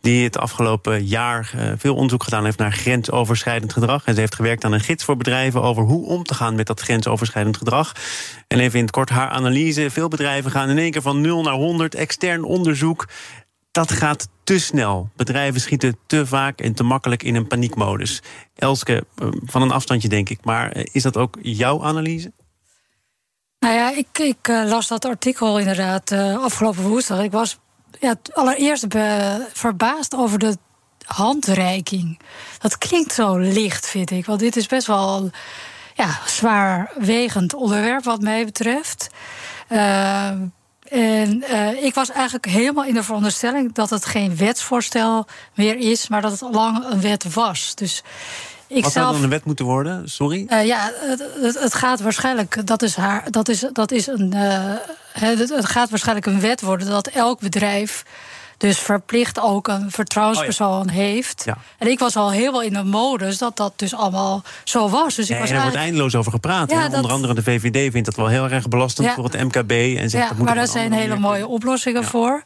die 0.00 0.24
het 0.24 0.38
afgelopen 0.38 1.04
jaar 1.04 1.52
uh, 1.56 1.72
veel 1.76 1.94
onderzoek 1.94 2.22
gedaan 2.22 2.44
heeft 2.44 2.58
naar 2.58 2.72
grensoverschrijdend 2.72 3.72
gedrag. 3.72 4.04
En 4.04 4.14
ze 4.14 4.20
heeft 4.20 4.34
gewerkt 4.34 4.64
aan 4.64 4.72
een 4.72 4.80
gids 4.80 5.04
voor 5.04 5.16
bedrijven 5.16 5.62
over 5.62 5.82
hoe 5.82 6.06
om 6.06 6.24
te 6.24 6.34
gaan 6.34 6.54
met 6.54 6.66
dat 6.66 6.80
grensoverschrijdend 6.80 7.56
gedrag. 7.56 7.92
En 8.48 8.60
even 8.60 8.78
in 8.78 8.84
het 8.84 8.94
kort 8.94 9.08
haar 9.08 9.28
analyse. 9.28 9.90
Veel 9.90 10.08
bedrijven 10.08 10.50
gaan 10.50 10.68
in 10.68 10.78
één 10.78 10.90
keer 10.90 11.02
van 11.02 11.20
0 11.20 11.42
naar 11.42 11.52
100. 11.52 11.63
Extern 11.94 12.44
onderzoek 12.44 13.06
dat 13.74 13.92
gaat 13.92 14.28
te 14.44 14.58
snel. 14.58 15.08
Bedrijven 15.16 15.60
schieten 15.60 15.98
te 16.06 16.26
vaak 16.26 16.60
en 16.60 16.74
te 16.74 16.82
makkelijk 16.82 17.22
in 17.22 17.34
een 17.34 17.46
paniekmodus. 17.46 18.22
Elske, 18.54 19.06
eh, 19.16 19.28
van 19.44 19.62
een 19.62 19.70
afstandje 19.70 20.08
denk 20.08 20.28
ik, 20.28 20.44
maar 20.44 20.72
eh, 20.72 20.84
is 20.92 21.02
dat 21.02 21.16
ook 21.16 21.38
jouw 21.42 21.84
analyse? 21.84 22.32
Nou 23.58 23.74
ja, 23.74 23.96
ik, 23.96 24.18
ik 24.18 24.48
uh, 24.48 24.64
las 24.68 24.88
dat 24.88 25.04
artikel 25.04 25.58
inderdaad 25.58 26.12
afgelopen 26.12 26.82
woensdag. 26.82 27.22
Ik 27.22 27.32
was 27.32 27.58
ja, 28.00 28.14
allereerst 28.32 28.86
verbaasd 29.52 30.14
over 30.14 30.38
de 30.38 30.56
handreiking. 31.04 32.18
Dat 32.58 32.78
klinkt 32.78 33.12
zo 33.12 33.36
licht, 33.36 33.88
vind 33.88 34.10
ik. 34.10 34.26
Want 34.26 34.40
dit 34.40 34.56
is 34.56 34.66
best 34.66 34.86
wel 34.86 35.30
ja, 35.94 36.18
zwaarwegend 36.26 37.54
onderwerp 37.54 38.04
wat 38.04 38.20
mij 38.20 38.44
betreft. 38.44 39.10
Uh, 39.68 40.30
en 40.84 41.44
uh, 41.50 41.84
ik 41.84 41.94
was 41.94 42.10
eigenlijk 42.10 42.46
helemaal 42.46 42.84
in 42.84 42.94
de 42.94 43.02
veronderstelling 43.02 43.72
dat 43.72 43.90
het 43.90 44.04
geen 44.04 44.36
wetsvoorstel 44.36 45.26
meer 45.54 45.76
is, 45.76 46.08
maar 46.08 46.22
dat 46.22 46.30
het 46.32 46.42
al 46.42 46.52
lang 46.52 46.84
een 46.90 47.00
wet 47.00 47.34
was. 47.34 47.74
Dus 47.74 48.02
ik 48.66 48.82
Wat 48.82 48.92
zou 48.92 49.12
dan 49.12 49.22
een 49.22 49.28
wet 49.28 49.44
moeten 49.44 49.64
worden? 49.64 50.08
Sorry? 50.08 50.46
Uh, 50.48 50.66
ja, 50.66 50.90
het, 50.94 51.58
het, 51.60 51.74
gaat 51.74 52.00
waarschijnlijk, 52.00 52.66
dat 52.66 52.82
is, 52.82 52.96
haar, 52.96 53.30
dat 53.30 53.48
is, 53.48 53.64
dat 53.72 53.90
is 53.90 54.06
een. 54.06 54.32
Uh, 54.34 54.74
het, 55.12 55.38
het 55.38 55.66
gaat 55.66 55.90
waarschijnlijk 55.90 56.26
een 56.26 56.40
wet 56.40 56.60
worden 56.60 56.88
dat 56.88 57.06
elk 57.06 57.40
bedrijf 57.40 58.04
dus 58.56 58.78
verplicht 58.78 59.40
ook 59.40 59.68
een 59.68 59.90
vertrouwenspersoon 59.90 60.86
oh 60.86 60.92
heeft. 60.92 61.42
Ja. 61.44 61.56
En 61.78 61.88
ik 61.88 61.98
was 61.98 62.16
al 62.16 62.30
helemaal 62.30 62.62
in 62.62 62.72
de 62.72 62.84
modus 62.84 63.38
dat 63.38 63.56
dat 63.56 63.72
dus 63.76 63.94
allemaal 63.94 64.42
zo 64.64 64.88
was. 64.88 65.14
Dus 65.14 65.30
ik 65.30 65.34
ja, 65.34 65.40
was 65.40 65.50
en 65.50 65.56
er 65.56 65.62
wordt 65.62 65.76
eindeloos 65.76 66.14
over 66.14 66.32
gepraat. 66.32 66.72
Onder 66.72 67.12
andere 67.12 67.34
de 67.34 67.42
VVD 67.42 67.92
vindt 67.92 68.06
dat 68.06 68.16
wel 68.16 68.26
heel 68.26 68.50
erg 68.50 68.68
belastend 68.68 69.10
voor 69.10 69.24
het 69.24 69.42
MKB. 69.42 69.70
En 69.70 70.10
zegt, 70.10 70.12
ja, 70.12 70.28
dat 70.28 70.36
moet 70.36 70.46
maar 70.46 70.54
daar 70.54 70.68
zijn 70.68 70.92
hele 70.92 71.18
mooie 71.18 71.46
oplossingen 71.46 72.04
voor. 72.04 72.42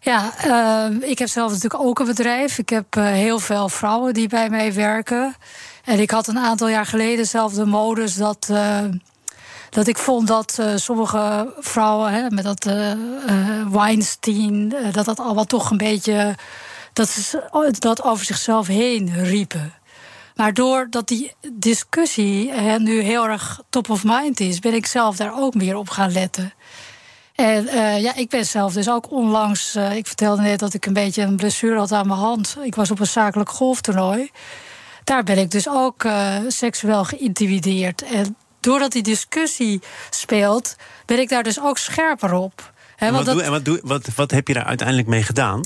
Ja, 0.00 0.32
uh, 0.46 1.08
ik 1.08 1.18
heb 1.18 1.28
zelf 1.28 1.52
natuurlijk 1.52 1.82
ook 1.82 1.98
een 1.98 2.06
bedrijf. 2.06 2.58
Ik 2.58 2.68
heb 2.68 2.96
uh, 2.96 3.04
heel 3.04 3.38
veel 3.38 3.68
vrouwen 3.68 4.14
die 4.14 4.28
bij 4.28 4.50
mij 4.50 4.74
werken. 4.74 5.34
En 5.84 6.00
ik 6.00 6.10
had 6.10 6.26
een 6.26 6.38
aantal 6.38 6.68
jaar 6.68 6.86
geleden 6.86 7.26
zelf 7.26 7.52
de 7.52 7.66
modus 7.66 8.14
dat. 8.14 8.48
Uh, 8.50 8.78
dat 9.74 9.86
ik 9.86 9.98
vond 9.98 10.26
dat 10.26 10.56
uh, 10.60 10.76
sommige 10.76 11.52
vrouwen, 11.58 12.12
hè, 12.12 12.30
met 12.30 12.44
dat 12.44 12.66
uh, 12.66 12.92
Weinstein, 13.70 14.74
dat 14.92 15.04
dat 15.04 15.20
allemaal 15.20 15.44
toch 15.44 15.70
een 15.70 15.76
beetje. 15.76 16.34
Dat 16.92 17.08
ze 17.08 17.72
dat 17.78 18.02
over 18.02 18.24
zichzelf 18.24 18.66
heen 18.66 19.24
riepen. 19.24 19.72
Maar 20.34 20.54
doordat 20.54 21.08
die 21.08 21.32
discussie 21.52 22.52
nu 22.78 23.00
heel 23.00 23.28
erg 23.28 23.60
top 23.68 23.90
of 23.90 24.04
mind 24.04 24.40
is, 24.40 24.58
ben 24.58 24.74
ik 24.74 24.86
zelf 24.86 25.16
daar 25.16 25.40
ook 25.40 25.54
meer 25.54 25.76
op 25.76 25.88
gaan 25.88 26.12
letten. 26.12 26.52
En 27.34 27.64
ja, 28.00 28.14
ik 28.14 28.28
ben 28.28 28.46
zelf 28.46 28.72
dus 28.72 28.88
ook 28.88 29.10
onlangs. 29.10 29.76
ik 29.76 30.06
vertelde 30.06 30.42
net 30.42 30.58
dat 30.58 30.74
ik 30.74 30.86
een 30.86 30.92
beetje 30.92 31.22
een 31.22 31.36
blessure 31.36 31.78
had 31.78 31.92
aan 31.92 32.06
mijn 32.06 32.18
hand. 32.18 32.56
Ik 32.62 32.74
was 32.74 32.90
op 32.90 33.00
een 33.00 33.06
zakelijk 33.06 33.50
golftoernooi. 33.50 34.30
Daar 35.04 35.22
ben 35.22 35.38
ik 35.38 35.50
dus 35.50 35.68
ook 35.68 36.06
seksueel 36.48 37.04
geïntimideerd. 37.04 38.02
En 38.02 38.36
doordat 38.64 38.92
die 38.92 39.02
discussie 39.02 39.80
speelt, 40.10 40.76
ben 41.06 41.18
ik 41.18 41.28
daar 41.28 41.42
dus 41.42 41.60
ook 41.60 41.78
scherper 41.78 42.32
op. 42.32 42.72
He, 42.96 43.06
en 43.06 43.12
wat, 43.12 43.24
doe, 43.24 43.42
en 43.42 43.50
wat, 43.50 43.64
doe, 43.64 43.80
wat, 43.82 44.08
wat 44.16 44.30
heb 44.30 44.48
je 44.48 44.54
daar 44.54 44.64
uiteindelijk 44.64 45.08
mee 45.08 45.22
gedaan? 45.22 45.60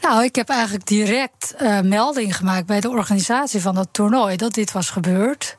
Nou, 0.00 0.24
ik 0.24 0.34
heb 0.34 0.48
eigenlijk 0.48 0.86
direct 0.86 1.54
uh, 1.62 1.80
melding 1.80 2.36
gemaakt 2.36 2.66
bij 2.66 2.80
de 2.80 2.88
organisatie 2.88 3.60
van 3.60 3.74
dat 3.74 3.88
toernooi 3.90 4.36
dat 4.36 4.54
dit 4.54 4.72
was 4.72 4.90
gebeurd. 4.90 5.56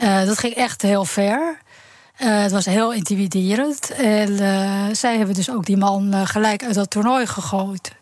Uh, 0.00 0.24
dat 0.24 0.38
ging 0.38 0.54
echt 0.54 0.82
heel 0.82 1.04
ver. 1.04 1.58
Uh, 2.20 2.42
het 2.42 2.52
was 2.52 2.64
heel 2.64 2.92
intimiderend. 2.92 3.90
En 3.90 4.36
zij 4.96 5.16
hebben 5.16 5.34
dus 5.34 5.50
ook 5.50 5.66
die 5.66 5.76
man 5.76 6.26
gelijk 6.26 6.64
uit 6.64 6.74
dat 6.74 6.90
toernooi 6.90 7.26
gegooid. 7.26 7.96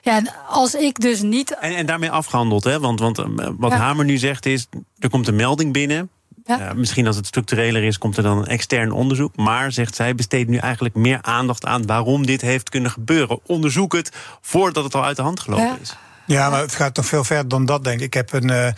Ja, 0.00 0.16
en 0.16 0.34
als 0.48 0.74
ik 0.74 1.00
dus 1.00 1.22
niet. 1.22 1.54
En, 1.54 1.76
en 1.76 1.86
daarmee 1.86 2.10
afgehandeld, 2.10 2.64
hè? 2.64 2.80
Want, 2.80 3.00
want 3.00 3.22
wat 3.58 3.72
Hamer 3.72 4.04
nu 4.04 4.18
zegt 4.18 4.46
is: 4.46 4.66
er 4.98 5.10
komt 5.10 5.28
een 5.28 5.36
melding 5.36 5.72
binnen. 5.72 6.10
Ja. 6.46 6.72
misschien 6.74 7.06
als 7.06 7.16
het 7.16 7.26
structureler 7.26 7.82
is, 7.82 7.98
komt 7.98 8.16
er 8.16 8.22
dan 8.22 8.38
een 8.38 8.46
extern 8.46 8.92
onderzoek. 8.92 9.36
Maar, 9.36 9.72
zegt 9.72 9.94
zij, 9.94 10.14
besteed 10.14 10.48
nu 10.48 10.56
eigenlijk 10.56 10.94
meer 10.94 11.18
aandacht 11.22 11.66
aan 11.66 11.86
waarom 11.86 12.26
dit 12.26 12.40
heeft 12.40 12.68
kunnen 12.68 12.90
gebeuren. 12.90 13.40
Onderzoek 13.46 13.92
het 13.92 14.12
voordat 14.40 14.84
het 14.84 14.94
al 14.94 15.04
uit 15.04 15.16
de 15.16 15.22
hand 15.22 15.40
gelopen 15.40 15.80
is. 15.80 15.96
Ja, 16.26 16.50
maar 16.50 16.60
het 16.60 16.74
gaat 16.74 16.96
nog 16.96 17.06
veel 17.06 17.24
verder 17.24 17.48
dan 17.48 17.64
dat, 17.64 17.84
denk 17.84 17.98
ik. 17.98 18.04
Ik 18.04 18.14
heb 18.14 18.32
een, 18.32 18.50
uh, 18.50 18.68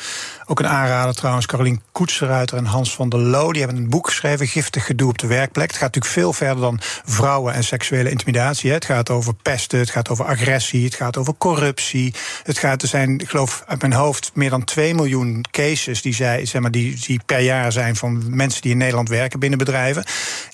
ook 0.46 0.58
een 0.58 0.68
aanrader 0.68 1.14
trouwens, 1.14 1.46
Carolien 1.46 1.82
Koetseruiter 1.92 2.56
en 2.56 2.64
Hans 2.64 2.94
van 2.94 3.08
der 3.08 3.20
Loo. 3.20 3.52
Die 3.52 3.62
hebben 3.62 3.82
een 3.82 3.88
boek 3.88 4.06
geschreven, 4.06 4.46
Giftig 4.46 4.86
gedoe 4.86 5.08
op 5.08 5.18
de 5.18 5.26
werkplek. 5.26 5.66
Het 5.66 5.76
gaat 5.76 5.94
natuurlijk 5.94 6.14
veel 6.14 6.32
verder 6.32 6.60
dan 6.60 6.80
vrouwen 7.04 7.54
en 7.54 7.64
seksuele 7.64 8.10
intimidatie. 8.10 8.68
Hè. 8.68 8.74
Het 8.74 8.84
gaat 8.84 9.10
over 9.10 9.34
pesten, 9.34 9.78
het 9.78 9.90
gaat 9.90 10.08
over 10.08 10.24
agressie, 10.24 10.84
het 10.84 10.94
gaat 10.94 11.16
over 11.16 11.34
corruptie. 11.38 12.14
Het 12.42 12.58
gaat, 12.58 12.82
er 12.82 12.88
zijn, 12.88 13.18
ik 13.18 13.28
geloof 13.28 13.62
uit 13.66 13.80
mijn 13.80 13.92
hoofd, 13.92 14.30
meer 14.34 14.50
dan 14.50 14.64
2 14.64 14.94
miljoen 14.94 15.44
cases 15.50 16.02
die, 16.02 16.14
zij, 16.14 16.46
zeg 16.46 16.62
maar, 16.62 16.70
die, 16.70 17.00
die 17.06 17.20
per 17.26 17.40
jaar 17.40 17.72
zijn 17.72 17.96
van 17.96 18.36
mensen 18.36 18.62
die 18.62 18.70
in 18.70 18.78
Nederland 18.78 19.08
werken 19.08 19.38
binnen 19.38 19.58
bedrijven. 19.58 20.04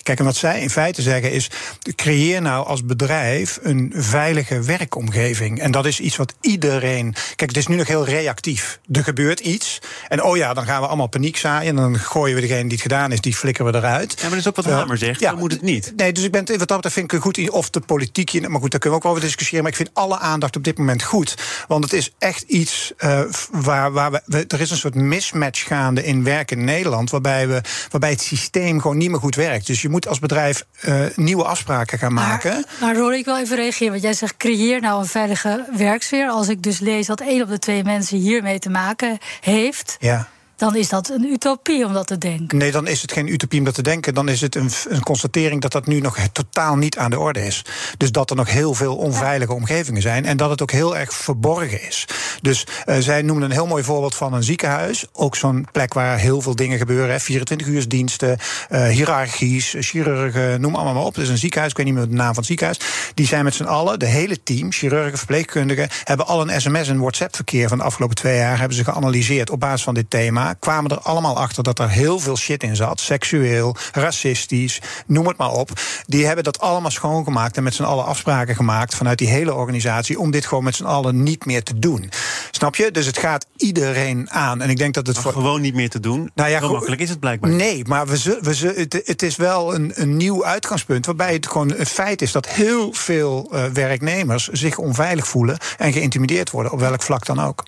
Kijk, 0.03 0.19
en 0.19 0.25
wat 0.25 0.35
zij 0.35 0.61
in 0.61 0.69
feite 0.69 1.01
zeggen 1.01 1.31
is: 1.31 1.49
creëer 1.95 2.41
nou 2.41 2.65
als 2.65 2.85
bedrijf 2.85 3.59
een 3.61 3.93
veilige 3.95 4.61
werkomgeving. 4.61 5.59
En 5.59 5.71
dat 5.71 5.85
is 5.85 5.99
iets 5.99 6.15
wat 6.15 6.33
ieder 6.41 6.59
iedereen. 6.61 7.13
Kijk, 7.35 7.49
het 7.49 7.57
is 7.57 7.67
nu 7.67 7.75
nog 7.75 7.87
heel 7.87 8.05
reactief. 8.05 8.79
Er 8.91 9.03
gebeurt 9.03 9.39
iets. 9.39 9.80
En 10.07 10.23
oh 10.23 10.37
ja, 10.37 10.53
dan 10.53 10.65
gaan 10.65 10.81
we 10.81 10.87
allemaal 10.87 11.07
paniek 11.07 11.37
zaaien. 11.37 11.69
En 11.69 11.75
dan 11.75 11.99
gooien 11.99 12.35
we 12.35 12.41
degene 12.41 12.61
die 12.61 12.71
het 12.71 12.81
gedaan 12.81 13.11
is, 13.11 13.21
die 13.21 13.35
flikkeren 13.35 13.71
we 13.71 13.77
eruit. 13.77 14.11
Ja, 14.11 14.21
maar 14.21 14.29
dat 14.29 14.39
is 14.39 14.47
ook 14.47 14.55
wat 14.55 14.65
Hamer 14.65 14.97
zegt. 14.97 15.19
Ja, 15.19 15.29
dan 15.29 15.39
moet 15.39 15.51
het 15.51 15.61
niet. 15.61 15.93
Nee, 15.95 16.11
dus 16.11 16.23
ik 16.23 16.31
ben, 16.31 16.45
wat 16.45 16.57
dat 16.57 16.67
betreft 16.67 16.95
vind 16.95 17.05
ik 17.05 17.11
een 17.11 17.21
goed 17.21 17.49
of 17.49 17.69
de 17.69 17.79
politiek. 17.79 18.47
Maar 18.47 18.59
goed, 18.61 18.71
daar 18.71 18.79
kunnen 18.79 18.99
we 18.99 19.05
ook 19.05 19.11
over 19.11 19.23
discussiëren. 19.23 19.63
Maar 19.63 19.71
ik 19.71 19.77
vind 19.77 19.89
alle 19.93 20.19
aandacht 20.19 20.55
op 20.55 20.63
dit 20.63 20.77
moment 20.77 21.03
goed. 21.03 21.35
Want 21.67 21.83
het 21.83 21.93
is 21.93 22.11
echt 22.17 22.41
iets 22.41 22.93
uh, 22.97 23.21
waar, 23.51 23.91
waar 23.91 24.11
we, 24.11 24.45
Er 24.47 24.61
is 24.61 24.71
een 24.71 24.77
soort 24.77 24.95
mismatch 24.95 25.67
gaande 25.67 26.03
in 26.03 26.23
werk 26.23 26.51
in 26.51 26.63
Nederland. 26.63 27.09
Waarbij, 27.09 27.47
we, 27.47 27.61
waarbij 27.89 28.09
het 28.09 28.21
systeem 28.21 28.81
gewoon 28.81 28.97
niet 28.97 29.09
meer 29.09 29.19
goed 29.19 29.35
werkt. 29.35 29.67
Dus 29.67 29.81
je 29.81 29.89
moet 29.89 30.07
als 30.07 30.19
bedrijf 30.19 30.65
uh, 30.81 31.05
nieuwe 31.15 31.43
afspraken 31.43 31.97
gaan 31.97 32.13
maken. 32.13 32.51
Maar, 32.51 32.65
maar 32.79 32.95
Rory, 32.95 33.17
ik 33.17 33.25
wil 33.25 33.37
even 33.37 33.55
reageren. 33.55 33.91
Want 33.91 34.03
jij 34.03 34.13
zegt: 34.13 34.37
creëer 34.37 34.81
nou 34.81 34.99
een 34.99 35.07
veilige 35.07 35.65
werksfeer. 35.77 36.29
Als 36.29 36.47
ik 36.47 36.63
dus 36.63 36.79
lees 36.79 37.05
dat 37.05 37.21
één 37.21 37.41
op 37.41 37.49
de 37.49 37.59
twee 37.59 37.83
mensen 37.83 38.17
hiermee 38.17 38.59
te 38.59 38.69
maken 38.69 39.17
heeft. 39.41 39.70
Ja 40.01 40.27
dan 40.61 40.75
is 40.75 40.89
dat 40.89 41.09
een 41.09 41.23
utopie 41.23 41.85
om 41.85 41.93
dat 41.93 42.07
te 42.07 42.17
denken. 42.17 42.57
Nee, 42.57 42.71
dan 42.71 42.87
is 42.87 43.01
het 43.01 43.11
geen 43.11 43.27
utopie 43.27 43.59
om 43.59 43.65
dat 43.65 43.73
te 43.73 43.81
denken. 43.81 44.13
Dan 44.13 44.29
is 44.29 44.41
het 44.41 44.55
een, 44.55 44.69
een 44.89 45.03
constatering 45.03 45.61
dat 45.61 45.71
dat 45.71 45.87
nu 45.87 45.99
nog 45.99 46.17
totaal 46.31 46.75
niet 46.75 46.97
aan 46.97 47.09
de 47.09 47.19
orde 47.19 47.45
is. 47.45 47.65
Dus 47.97 48.11
dat 48.11 48.29
er 48.29 48.35
nog 48.35 48.51
heel 48.51 48.73
veel 48.73 48.95
onveilige 48.95 49.53
omgevingen 49.53 50.01
zijn. 50.01 50.25
En 50.25 50.37
dat 50.37 50.49
het 50.49 50.61
ook 50.61 50.71
heel 50.71 50.97
erg 50.97 51.13
verborgen 51.13 51.87
is. 51.87 52.05
Dus 52.41 52.67
uh, 52.85 52.95
zij 52.99 53.21
noemen 53.21 53.43
een 53.43 53.51
heel 53.51 53.67
mooi 53.67 53.83
voorbeeld 53.83 54.15
van 54.15 54.33
een 54.33 54.43
ziekenhuis. 54.43 55.05
Ook 55.13 55.35
zo'n 55.35 55.67
plek 55.71 55.93
waar 55.93 56.17
heel 56.17 56.41
veel 56.41 56.55
dingen 56.55 56.77
gebeuren. 56.77 57.21
24 57.21 57.67
uur 57.67 57.87
diensten, 57.87 58.37
uh, 58.71 58.87
hiërarchies, 58.87 59.75
chirurgen, 59.79 60.61
noem 60.61 60.75
allemaal 60.75 60.93
maar 60.93 61.03
op. 61.03 61.17
Is 61.17 61.29
een 61.29 61.37
ziekenhuis, 61.37 61.71
ik 61.71 61.77
weet 61.77 61.85
niet 61.85 61.95
meer 61.95 62.07
de 62.07 62.15
naam 62.15 62.27
van 62.27 62.35
het 62.35 62.45
ziekenhuis. 62.45 62.79
Die 63.13 63.27
zijn 63.27 63.43
met 63.43 63.53
z'n 63.53 63.63
allen, 63.63 63.99
de 63.99 64.05
hele 64.05 64.43
team, 64.43 64.71
chirurgen, 64.71 65.17
verpleegkundigen, 65.17 65.89
hebben 66.03 66.27
al 66.27 66.41
een 66.41 66.61
sms 66.61 66.87
en 66.87 66.99
WhatsApp-verkeer 66.99 67.67
van 67.67 67.77
de 67.77 67.83
afgelopen 67.83 68.15
twee 68.15 68.37
jaar 68.37 68.59
hebben 68.59 68.77
ze 68.77 68.83
geanalyseerd 68.83 69.49
op 69.49 69.59
basis 69.59 69.83
van 69.83 69.93
dit 69.93 70.09
thema 70.09 70.50
kwamen 70.59 70.91
er 70.91 70.99
allemaal 70.99 71.37
achter 71.37 71.63
dat 71.63 71.79
er 71.79 71.89
heel 71.89 72.19
veel 72.19 72.37
shit 72.37 72.63
in 72.63 72.75
zat. 72.75 72.99
Seksueel, 72.99 73.75
racistisch, 73.91 74.81
noem 75.07 75.27
het 75.27 75.37
maar 75.37 75.51
op. 75.51 75.69
Die 76.05 76.25
hebben 76.25 76.43
dat 76.43 76.59
allemaal 76.59 76.91
schoongemaakt 76.91 77.57
en 77.57 77.63
met 77.63 77.73
z'n 77.73 77.83
allen 77.83 78.05
afspraken 78.05 78.55
gemaakt 78.55 78.95
vanuit 78.95 79.17
die 79.17 79.27
hele 79.27 79.53
organisatie 79.53 80.19
om 80.19 80.31
dit 80.31 80.45
gewoon 80.45 80.63
met 80.63 80.75
z'n 80.75 80.85
allen 80.85 81.23
niet 81.23 81.45
meer 81.45 81.63
te 81.63 81.79
doen. 81.79 82.09
Snap 82.51 82.75
je? 82.75 82.91
Dus 82.91 83.05
het 83.05 83.17
gaat 83.17 83.45
iedereen 83.57 84.29
aan. 84.29 84.61
En 84.61 84.69
ik 84.69 84.77
denk 84.77 84.93
dat 84.93 85.07
het 85.07 85.17
voor... 85.17 85.31
gewoon 85.31 85.61
niet 85.61 85.73
meer 85.75 85.89
te 85.89 85.99
doen. 85.99 86.31
Nou 86.35 86.49
ja, 86.49 86.59
Zo 86.59 86.71
makkelijk 86.71 87.01
is 87.01 87.09
het 87.09 87.19
blijkbaar. 87.19 87.51
Nee, 87.51 87.85
maar 87.85 88.07
we, 88.07 88.37
we, 88.41 88.73
het, 88.75 89.01
het 89.05 89.21
is 89.21 89.35
wel 89.35 89.75
een, 89.75 89.91
een 89.95 90.17
nieuw 90.17 90.45
uitgangspunt 90.45 91.05
waarbij 91.05 91.33
het 91.33 91.47
gewoon 91.47 91.73
een 91.77 91.85
feit 91.85 92.21
is 92.21 92.31
dat 92.31 92.47
heel 92.47 92.93
veel 92.93 93.49
uh, 93.53 93.65
werknemers 93.65 94.47
zich 94.47 94.77
onveilig 94.77 95.27
voelen 95.27 95.57
en 95.77 95.93
geïntimideerd 95.93 96.51
worden, 96.51 96.71
op 96.71 96.79
welk 96.79 97.01
vlak 97.01 97.25
dan 97.25 97.39
ook. 97.41 97.63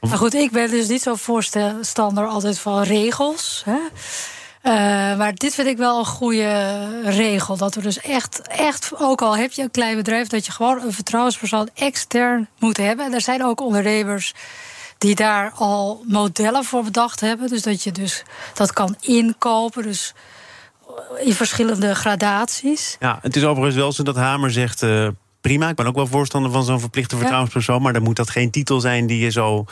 Maar 0.00 0.18
goed, 0.18 0.34
ik 0.34 0.50
ben 0.50 0.70
dus 0.70 0.88
niet 0.88 1.02
zo 1.02 1.14
voorstander 1.14 2.26
altijd 2.26 2.58
van 2.58 2.82
regels. 2.82 3.62
Hè? 3.64 3.78
Uh, 4.62 4.72
maar 5.18 5.34
dit 5.34 5.54
vind 5.54 5.68
ik 5.68 5.76
wel 5.76 5.98
een 5.98 6.06
goede 6.06 6.86
regel. 7.02 7.56
Dat 7.56 7.74
er 7.74 7.82
dus 7.82 8.00
echt, 8.00 8.40
echt, 8.48 8.92
ook 8.98 9.22
al 9.22 9.36
heb 9.36 9.52
je 9.52 9.62
een 9.62 9.70
klein 9.70 9.96
bedrijf, 9.96 10.28
dat 10.28 10.46
je 10.46 10.52
gewoon 10.52 10.80
een 10.80 10.92
vertrouwenspersoon 10.92 11.68
extern 11.74 12.48
moet 12.58 12.76
hebben. 12.76 13.04
En 13.06 13.14
er 13.14 13.20
zijn 13.20 13.44
ook 13.44 13.60
ondernemers 13.60 14.34
die 14.98 15.14
daar 15.14 15.52
al 15.54 16.04
modellen 16.08 16.64
voor 16.64 16.84
bedacht 16.84 17.20
hebben. 17.20 17.48
Dus 17.48 17.62
dat 17.62 17.82
je 17.82 17.92
dus 17.92 18.22
dat 18.54 18.72
kan 18.72 18.96
inkopen. 19.00 19.82
Dus 19.82 20.14
in 21.18 21.32
verschillende 21.32 21.94
gradaties. 21.94 22.96
Ja, 23.00 23.18
het 23.22 23.36
is 23.36 23.44
overigens 23.44 23.76
wel 23.76 23.92
zo 23.92 24.02
dat 24.02 24.16
Hamer 24.16 24.50
zegt. 24.50 24.82
Uh 24.82 25.08
prima. 25.46 25.68
Ik 25.68 25.76
ben 25.76 25.86
ook 25.86 25.94
wel 25.94 26.06
voorstander 26.06 26.50
van 26.50 26.64
zo'n 26.64 26.80
verplichte 26.80 27.16
vertrouwenspersoon. 27.16 27.82
Maar 27.82 27.92
dan 27.92 28.02
moet 28.02 28.16
dat 28.16 28.30
geen 28.30 28.50
titel 28.50 28.80
zijn 28.80 29.06
die 29.06 29.18
je 29.18 29.30
zo 29.30 29.64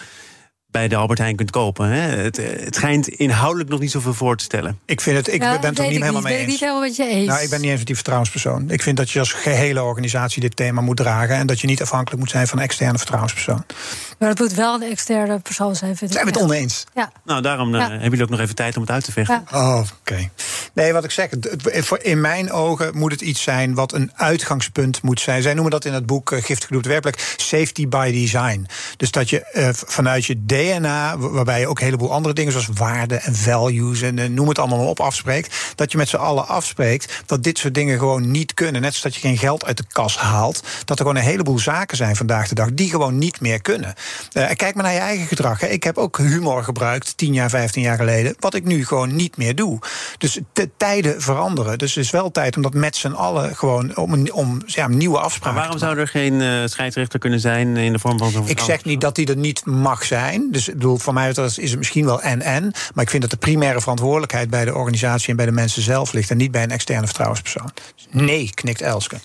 bij 0.74 0.88
de 0.88 0.96
Albert 0.96 1.18
Heijn 1.18 1.36
kunt 1.36 1.50
kopen. 1.50 1.88
Hè? 1.88 2.00
Het, 2.00 2.36
het 2.36 2.74
schijnt 2.74 3.08
inhoudelijk 3.08 3.70
nog 3.70 3.80
niet 3.80 3.90
zoveel 3.90 4.14
voor 4.14 4.36
te 4.36 4.44
stellen. 4.44 4.78
Ik, 4.84 5.00
vind 5.00 5.16
het, 5.16 5.32
ik 5.32 5.40
ben 5.40 5.50
het 5.50 5.78
er 5.78 5.88
niet 5.88 6.00
helemaal 6.00 6.22
mee 6.22 6.32
eens. 6.32 6.32
Ben 6.32 6.40
ik 6.40 6.46
niet 6.46 6.60
helemaal 6.60 6.80
met 6.80 6.96
je 6.96 7.06
eens. 7.06 7.26
Nou, 7.26 7.42
ik 7.42 7.50
ben 7.50 7.60
niet 7.60 7.68
eens 7.68 7.78
met 7.78 7.86
die 7.86 7.94
vertrouwenspersoon. 7.94 8.70
Ik 8.70 8.82
vind 8.82 8.96
dat 8.96 9.10
je 9.10 9.18
als 9.18 9.32
gehele 9.32 9.82
organisatie 9.82 10.40
dit 10.40 10.56
thema 10.56 10.80
moet 10.80 10.96
dragen... 10.96 11.36
en 11.36 11.46
dat 11.46 11.60
je 11.60 11.66
niet 11.66 11.82
afhankelijk 11.82 12.20
moet 12.20 12.30
zijn 12.30 12.46
van 12.46 12.58
een 12.58 12.64
externe 12.64 12.98
vertrouwenspersoon. 12.98 13.64
Maar 14.24 14.32
het 14.32 14.42
moet 14.42 14.54
wel 14.54 14.74
een 14.74 14.90
externe 14.90 15.38
persoon 15.38 15.76
zijn, 15.76 15.96
vind 15.96 16.12
Zijn 16.12 16.24
we 16.24 16.30
het 16.30 16.40
oneens? 16.40 16.84
Ja. 16.94 17.12
Nou, 17.24 17.42
daarom 17.42 17.74
uh, 17.74 17.80
hebben 17.80 18.02
jullie 18.02 18.22
ook 18.22 18.30
nog 18.30 18.40
even 18.40 18.54
tijd 18.54 18.76
om 18.76 18.82
het 18.82 18.90
uit 18.90 19.04
te 19.04 19.12
vechten. 19.12 19.44
Oh, 19.52 19.82
oké. 20.00 20.30
Nee, 20.72 20.92
wat 20.92 21.04
ik 21.04 21.10
zeg, 21.10 21.28
in 22.02 22.20
mijn 22.20 22.52
ogen 22.52 22.98
moet 22.98 23.12
het 23.12 23.20
iets 23.20 23.42
zijn... 23.42 23.74
wat 23.74 23.92
een 23.92 24.12
uitgangspunt 24.14 25.02
moet 25.02 25.20
zijn. 25.20 25.42
Zij 25.42 25.54
noemen 25.54 25.70
dat 25.70 25.84
in 25.84 25.92
het 25.92 26.06
boek 26.06 26.30
uh, 26.30 26.42
Giftig 26.42 26.66
Gedoe 26.66 26.82
werkelijk... 26.82 27.34
safety 27.36 27.88
by 27.88 28.12
design. 28.12 28.66
Dus 28.96 29.10
dat 29.10 29.30
je 29.30 29.50
uh, 29.52 29.68
vanuit 29.72 30.24
je 30.24 30.44
DNA, 30.44 31.18
waarbij 31.18 31.60
je 31.60 31.68
ook 31.68 31.78
een 31.78 31.84
heleboel 31.84 32.12
andere 32.12 32.34
dingen... 32.34 32.52
zoals 32.52 32.68
waarden 32.74 33.22
en 33.22 33.34
values 33.34 34.02
en 34.02 34.34
noem 34.34 34.48
het 34.48 34.58
allemaal 34.58 34.78
maar 34.78 34.86
op 34.86 35.00
afspreekt... 35.00 35.72
dat 35.74 35.92
je 35.92 35.98
met 35.98 36.08
z'n 36.08 36.16
allen 36.16 36.48
afspreekt 36.48 37.22
dat 37.26 37.42
dit 37.42 37.58
soort 37.58 37.74
dingen 37.74 37.98
gewoon 37.98 38.30
niet 38.30 38.54
kunnen. 38.54 38.80
Net 38.80 38.94
zoals 38.94 39.02
dat 39.02 39.14
je 39.14 39.28
geen 39.28 39.38
geld 39.38 39.64
uit 39.64 39.76
de 39.76 39.84
kas 39.88 40.18
haalt... 40.18 40.62
dat 40.84 40.98
er 40.98 41.04
gewoon 41.04 41.16
een 41.16 41.28
heleboel 41.28 41.58
zaken 41.58 41.96
zijn 41.96 42.16
vandaag 42.16 42.48
de 42.48 42.54
dag... 42.54 42.72
die 42.72 42.90
gewoon 42.90 43.18
niet 43.18 43.40
meer 43.40 43.62
kunnen. 43.62 43.94
Uh, 44.32 44.50
kijk 44.56 44.74
maar 44.74 44.84
naar 44.84 44.92
je 44.92 44.98
eigen 44.98 45.26
gedrag. 45.26 45.60
Hè. 45.60 45.66
Ik 45.66 45.82
heb 45.82 45.98
ook 45.98 46.18
humor 46.18 46.64
gebruikt, 46.64 47.16
10 47.16 47.32
jaar, 47.32 47.50
15 47.50 47.82
jaar 47.82 47.96
geleden... 47.96 48.34
wat 48.38 48.54
ik 48.54 48.64
nu 48.64 48.86
gewoon 48.86 49.16
niet 49.16 49.36
meer 49.36 49.54
doe. 49.54 49.78
Dus 50.18 50.40
de 50.52 50.70
tijden 50.76 51.22
veranderen. 51.22 51.78
Dus 51.78 51.94
het 51.94 52.04
is 52.04 52.10
wel 52.10 52.30
tijd 52.30 52.56
om 52.56 52.62
dat 52.62 52.74
met 52.74 52.96
z'n 52.96 53.12
allen 53.12 53.56
gewoon... 53.56 53.96
om, 53.96 54.28
om 54.30 54.62
ja, 54.66 54.88
nieuwe 54.88 55.18
afspraken 55.18 55.52
maar 55.54 55.62
waarom 55.62 55.78
zou 55.78 55.98
er 55.98 56.08
geen 56.08 56.40
uh, 56.40 56.62
scheidsrechter 56.64 57.18
kunnen 57.18 57.40
zijn 57.40 57.76
in 57.76 57.92
de 57.92 57.98
vorm 57.98 58.18
van 58.18 58.30
zo'n 58.30 58.48
Ik 58.48 58.60
zeg 58.60 58.84
niet 58.84 59.00
dat 59.00 59.14
die 59.14 59.26
er 59.26 59.36
niet 59.36 59.64
mag 59.64 60.04
zijn. 60.04 60.48
Dus 60.50 60.68
ik 60.68 60.74
bedoel, 60.74 60.98
voor 60.98 61.14
mij 61.14 61.28
is 61.28 61.56
het 61.56 61.76
misschien 61.76 62.04
wel 62.04 62.22
en-en. 62.22 62.72
Maar 62.94 63.04
ik 63.04 63.10
vind 63.10 63.22
dat 63.22 63.30
de 63.30 63.36
primaire 63.36 63.80
verantwoordelijkheid... 63.80 64.50
bij 64.50 64.64
de 64.64 64.74
organisatie 64.74 65.28
en 65.28 65.36
bij 65.36 65.46
de 65.46 65.52
mensen 65.52 65.82
zelf 65.82 66.12
ligt... 66.12 66.30
en 66.30 66.36
niet 66.36 66.50
bij 66.50 66.62
een 66.62 66.70
externe 66.70 67.06
vertrouwenspersoon. 67.06 67.70
Nee, 68.10 68.50
knikt 68.54 68.80
Elske. 68.80 69.16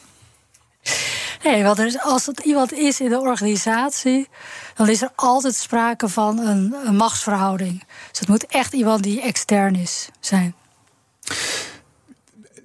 Nee, 1.44 1.64
want 1.64 2.02
als 2.02 2.26
het 2.26 2.40
iemand 2.40 2.74
is 2.74 3.00
in 3.00 3.10
de 3.10 3.20
organisatie, 3.20 4.30
dan 4.76 4.90
is 4.90 5.02
er 5.02 5.12
altijd 5.16 5.56
sprake 5.56 6.10
van 6.10 6.40
een, 6.40 6.76
een 6.86 6.96
machtsverhouding. 6.96 7.84
Dus 8.10 8.20
het 8.20 8.28
moet 8.28 8.46
echt 8.46 8.74
iemand 8.74 9.04
die 9.04 9.22
extern 9.22 9.76
is 9.76 10.10
zijn. 10.20 10.56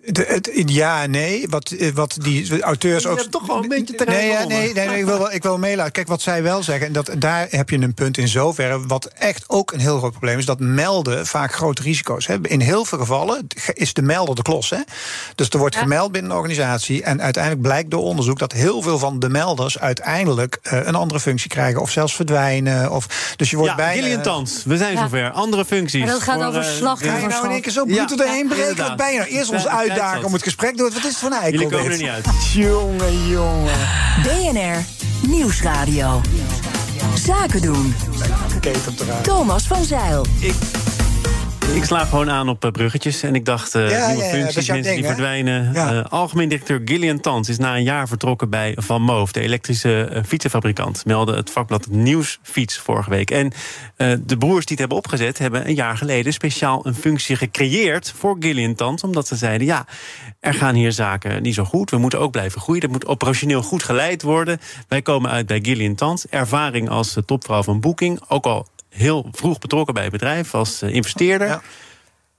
De, 0.07 0.25
het, 0.29 0.51
ja 0.67 1.03
en 1.03 1.11
nee. 1.11 1.47
Wat, 1.49 1.71
eh, 1.71 1.91
wat 1.91 2.17
die 2.21 2.63
auteurs 2.63 3.07
ook. 3.07 3.21
toch 3.21 3.47
wel 3.47 3.63
een 3.63 3.69
beetje 3.69 4.05
nee, 4.05 4.33
nee, 4.33 4.47
nee, 4.47 4.87
nee, 4.87 4.99
ik 4.99 5.05
wil, 5.05 5.29
ik 5.31 5.43
wil 5.43 5.59
meelaten. 5.59 5.93
Kijk, 5.93 6.09
wat 6.09 6.23
zij 6.23 6.43
wel 6.43 6.63
zeggen, 6.63 6.87
en 6.87 6.93
dat, 6.93 7.11
daar 7.19 7.47
heb 7.51 7.71
je 7.71 7.79
een 7.79 7.95
punt 7.95 8.19
in 8.19 8.29
zoverre. 8.29 8.87
Wat 8.87 9.07
echt 9.07 9.45
ook 9.47 9.73
een 9.73 9.81
heel 9.81 9.99
groot 9.99 10.11
probleem 10.11 10.39
is, 10.39 10.45
dat 10.45 10.61
melden 10.61 11.27
vaak 11.27 11.55
grote 11.55 11.83
risico's 11.83 12.27
hebben. 12.27 12.51
In 12.51 12.61
heel 12.61 12.85
veel 12.85 12.99
gevallen 12.99 13.47
is 13.73 13.93
de 13.93 14.03
melder 14.03 14.35
de 14.35 14.43
klos. 14.43 14.71
Hè? 14.71 14.79
Dus 15.35 15.49
er 15.49 15.59
wordt 15.59 15.77
gemeld 15.77 16.13
binnen 16.13 16.31
een 16.31 16.37
organisatie. 16.37 17.03
En 17.03 17.23
uiteindelijk 17.23 17.63
blijkt 17.63 17.91
door 17.91 18.03
onderzoek 18.03 18.39
dat 18.39 18.53
heel 18.53 18.83
veel 18.83 18.99
van 18.99 19.19
de 19.19 19.29
melders 19.29 19.79
uiteindelijk 19.79 20.59
uh, 20.63 20.87
een 20.87 20.95
andere 20.95 21.21
functie 21.21 21.51
krijgen. 21.51 21.81
Of 21.81 21.91
zelfs 21.91 22.15
verdwijnen. 22.15 22.91
Of, 22.91 23.35
dus 23.37 23.51
je 23.51 23.57
wordt 23.57 23.71
ja, 23.71 23.77
bijna. 23.77 24.03
Gillian 24.03 24.23
Tans, 24.23 24.63
we 24.65 24.77
zijn 24.77 24.99
zover. 24.99 25.31
Andere 25.31 25.65
functies. 25.65 26.01
Maar 26.05 26.13
dat 26.13 26.23
gaat 26.23 26.43
over 26.43 26.61
uh, 26.61 26.69
slachtoffers. 26.69 27.21
Ga 27.21 27.27
je 27.27 27.29
nou 27.29 27.45
in 27.45 27.51
één 27.51 27.61
keer 27.61 27.73
zo 27.73 27.85
ja. 27.87 28.09
erheen 28.17 28.49
breken? 28.49 28.77
Wat 28.77 28.97
ben 28.97 29.13
je 29.13 29.19
nou? 29.19 29.31
Eerst 29.31 29.51
ons 29.51 29.67
uit 29.67 29.94
uitdagen 30.03 30.25
om 30.25 30.33
het 30.33 30.43
gesprek 30.43 30.77
door. 30.77 30.91
Wat 30.91 30.99
is 30.99 31.05
het 31.05 31.17
voor 31.17 31.31
een 31.31 31.37
eikel 31.37 31.61
Jullie 31.61 31.77
komen 31.77 31.93
er 31.93 31.99
niet 31.99 32.09
uit. 32.09 32.27
Jongen, 32.53 33.29
jongen. 33.29 33.75
BNR 34.23 34.85
Nieuwsradio. 35.29 36.21
Zaken 37.15 37.63
doen. 37.63 37.95
Thomas 39.23 39.67
van 39.67 39.85
Zeil. 39.85 40.27
Ik 40.41 40.55
ik 41.73 41.85
sla 41.85 42.05
gewoon 42.05 42.31
aan 42.31 42.49
op 42.49 42.65
eh, 42.65 42.71
bruggetjes. 42.71 43.23
En 43.23 43.35
ik 43.35 43.45
dacht, 43.45 43.75
uh, 43.75 43.91
ja, 43.91 44.07
nieuwe 44.07 44.23
ja, 44.23 44.31
functies, 44.31 44.69
mensen 44.69 44.95
die 44.95 45.05
verdwijnen. 45.05 45.73
Uh, 45.75 46.05
algemeen 46.05 46.49
directeur 46.49 46.81
Gillian 46.85 47.21
Tans 47.21 47.49
is 47.49 47.59
na 47.59 47.77
een 47.77 47.83
jaar 47.83 48.09
vertrokken 48.09 48.51
bij 48.51 48.77
Van 48.77 49.03
Moof... 49.03 49.33
de 49.33 49.41
elektrische 49.41 50.11
uh, 50.13 50.19
fietsenfabrikant, 50.27 51.05
meldde 51.05 51.35
het 51.35 51.51
vakblad 51.51 51.89
Nieuwsfiets 51.91 52.79
vorige 52.79 53.11
week. 53.11 53.31
En 53.31 53.53
de 53.97 54.37
broers 54.39 54.67
die 54.67 54.77
het 54.77 54.79
hebben 54.79 54.97
opgezet... 54.97 55.39
hebben 55.39 55.69
een 55.69 55.75
jaar 55.75 55.97
geleden 55.97 56.33
speciaal 56.33 56.87
een 56.87 56.95
functie 56.95 57.37
gecreëerd... 57.37 58.13
voor 58.17 58.37
Gillian 58.39 58.75
Tans, 58.75 59.03
omdat 59.03 59.27
ze 59.27 59.37
zeiden... 59.37 59.67
ja, 59.67 59.87
er 60.41 60.55
gaan 60.55 60.75
hier 60.75 60.93
zaken 60.93 61.43
niet 61.43 61.55
zo 61.55 61.65
goed, 61.65 61.91
we 61.91 61.99
moeten 61.99 62.21
ook 62.21 62.31
blijven 62.31 62.61
groeien... 62.61 62.81
dat 62.81 62.91
moet 62.91 63.07
operationeel 63.07 63.63
goed 63.63 63.83
geleid 63.83 64.23
worden. 64.23 64.61
Wij 64.89 65.03
komen 65.03 65.31
uit 65.31 65.47
bij 65.47 65.59
Gillian 65.63 65.95
Tans, 65.95 66.27
ervaring 66.29 66.89
als 66.89 67.17
topvrouw 67.27 67.63
van 67.63 67.81
Booking... 67.81 68.21
ook 68.29 68.45
al 68.45 68.67
heel 68.95 69.29
vroeg 69.33 69.59
betrokken 69.59 69.95
bij 69.95 70.03
het 70.03 70.13
bedrijf 70.13 70.55
als 70.55 70.83
eh, 70.83 70.95
investeerder. 70.95 71.49
Ja. 71.49 71.63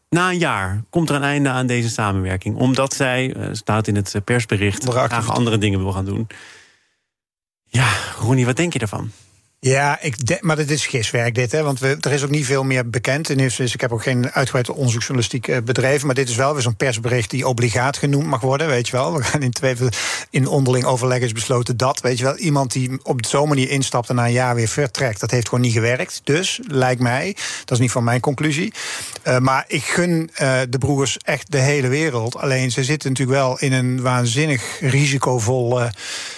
Na 0.10 0.30
een 0.30 0.38
jaar 0.38 0.84
komt 0.90 1.10
er 1.10 1.16
een 1.16 1.24
einde 1.24 1.50
aan 1.50 1.68
deze 1.68 1.90
samenwerking. 1.90 2.56
Omdat 2.56 2.94
zij, 2.94 3.36
uh, 3.36 3.48
staat 3.52 3.88
in 3.88 3.96
het 3.96 4.16
persbericht, 4.26 4.90
graag 4.90 5.32
andere 5.32 5.58
dingen 5.58 5.80
wil 5.80 5.92
gaan 5.92 6.06
doen. 6.06 6.28
Ja, 7.64 7.94
Ronnie, 8.20 8.46
wat 8.46 8.56
denk 8.56 8.74
je 8.74 8.80
ervan? 8.80 9.12
Ja, 9.60 10.02
ik 10.02 10.42
maar 10.42 10.56
dit 10.56 10.72
is 10.72 10.88
giswerk 10.88 11.36
dit, 11.36 11.52
hè? 11.52 11.64
want 11.64 11.80
we, 11.80 11.98
er 12.00 12.12
is 12.12 12.24
ook 12.24 12.30
niet 12.30 12.46
veel 12.46 12.64
meer 12.64 12.90
bekend. 12.90 13.30
En 13.30 13.38
dus 13.38 13.60
ik 13.60 13.82
heb 13.82 13.92
ook 13.92 14.04
geen 14.04 14.32
uitgebreid 14.32 14.70
onderzoeksjournalistiek 14.70 15.48
eh, 15.48 15.58
bedreven, 15.62 16.06
maar 16.06 16.16
dit 16.16 16.30
is 16.30 16.36
wel 16.36 16.54
weer 16.54 16.62
zo'n 16.62 16.76
persbericht 16.76 17.30
die 17.30 17.48
obligaat 17.48 17.98
genoemd 17.98 18.26
mag 18.26 18.42
worden, 18.42 18.68
weet 18.68 18.88
je 18.88 18.92
wel. 18.92 19.14
We 19.18 19.24
gaan 19.24 19.42
in 19.42 19.52
twee 19.52 19.76
in 20.30 20.48
onderling 20.48 20.86
overleg 20.86 21.20
is 21.20 21.32
besloten 21.32 21.78
dat, 21.78 22.02
weet 22.02 22.18
je 22.18 22.24
wel, 22.24 22.38
iemand 22.38 22.72
die 22.72 23.00
op 23.04 23.26
zo'n 23.26 23.48
manier 23.48 23.70
instapt 23.70 24.10
en 24.10 24.16
na 24.16 24.26
een 24.26 24.32
jaar 24.32 24.56
weer 24.56 24.68
vertrekt, 24.68 25.20
dat 25.20 25.32
heeft 25.32 25.50
gewoon 25.50 25.64
niet 25.64 25.74
gewerkt. 25.74 26.22
Dus 26.24 26.60
lijkt 26.68 27.02
mij, 27.02 27.36
dat 27.60 27.72
is 27.72 27.80
niet 27.80 27.92
van 27.92 28.04
mijn 28.04 28.20
conclusie, 28.20 28.74
uh, 29.28 29.38
maar 29.38 29.66
ik 29.68 29.84
gun 29.84 30.30
uh, 30.42 30.60
de 30.70 30.78
broers 30.78 31.18
echt 31.18 31.52
de 31.52 31.60
hele 31.60 31.88
wereld. 31.88 32.36
Alleen 32.36 32.72
ze 32.72 32.84
zitten 32.84 33.10
natuurlijk 33.10 33.38
wel 33.38 33.60
in 33.60 33.74
een 33.74 34.02
waanzinnig 34.02 34.80
risicovolle 34.80 35.92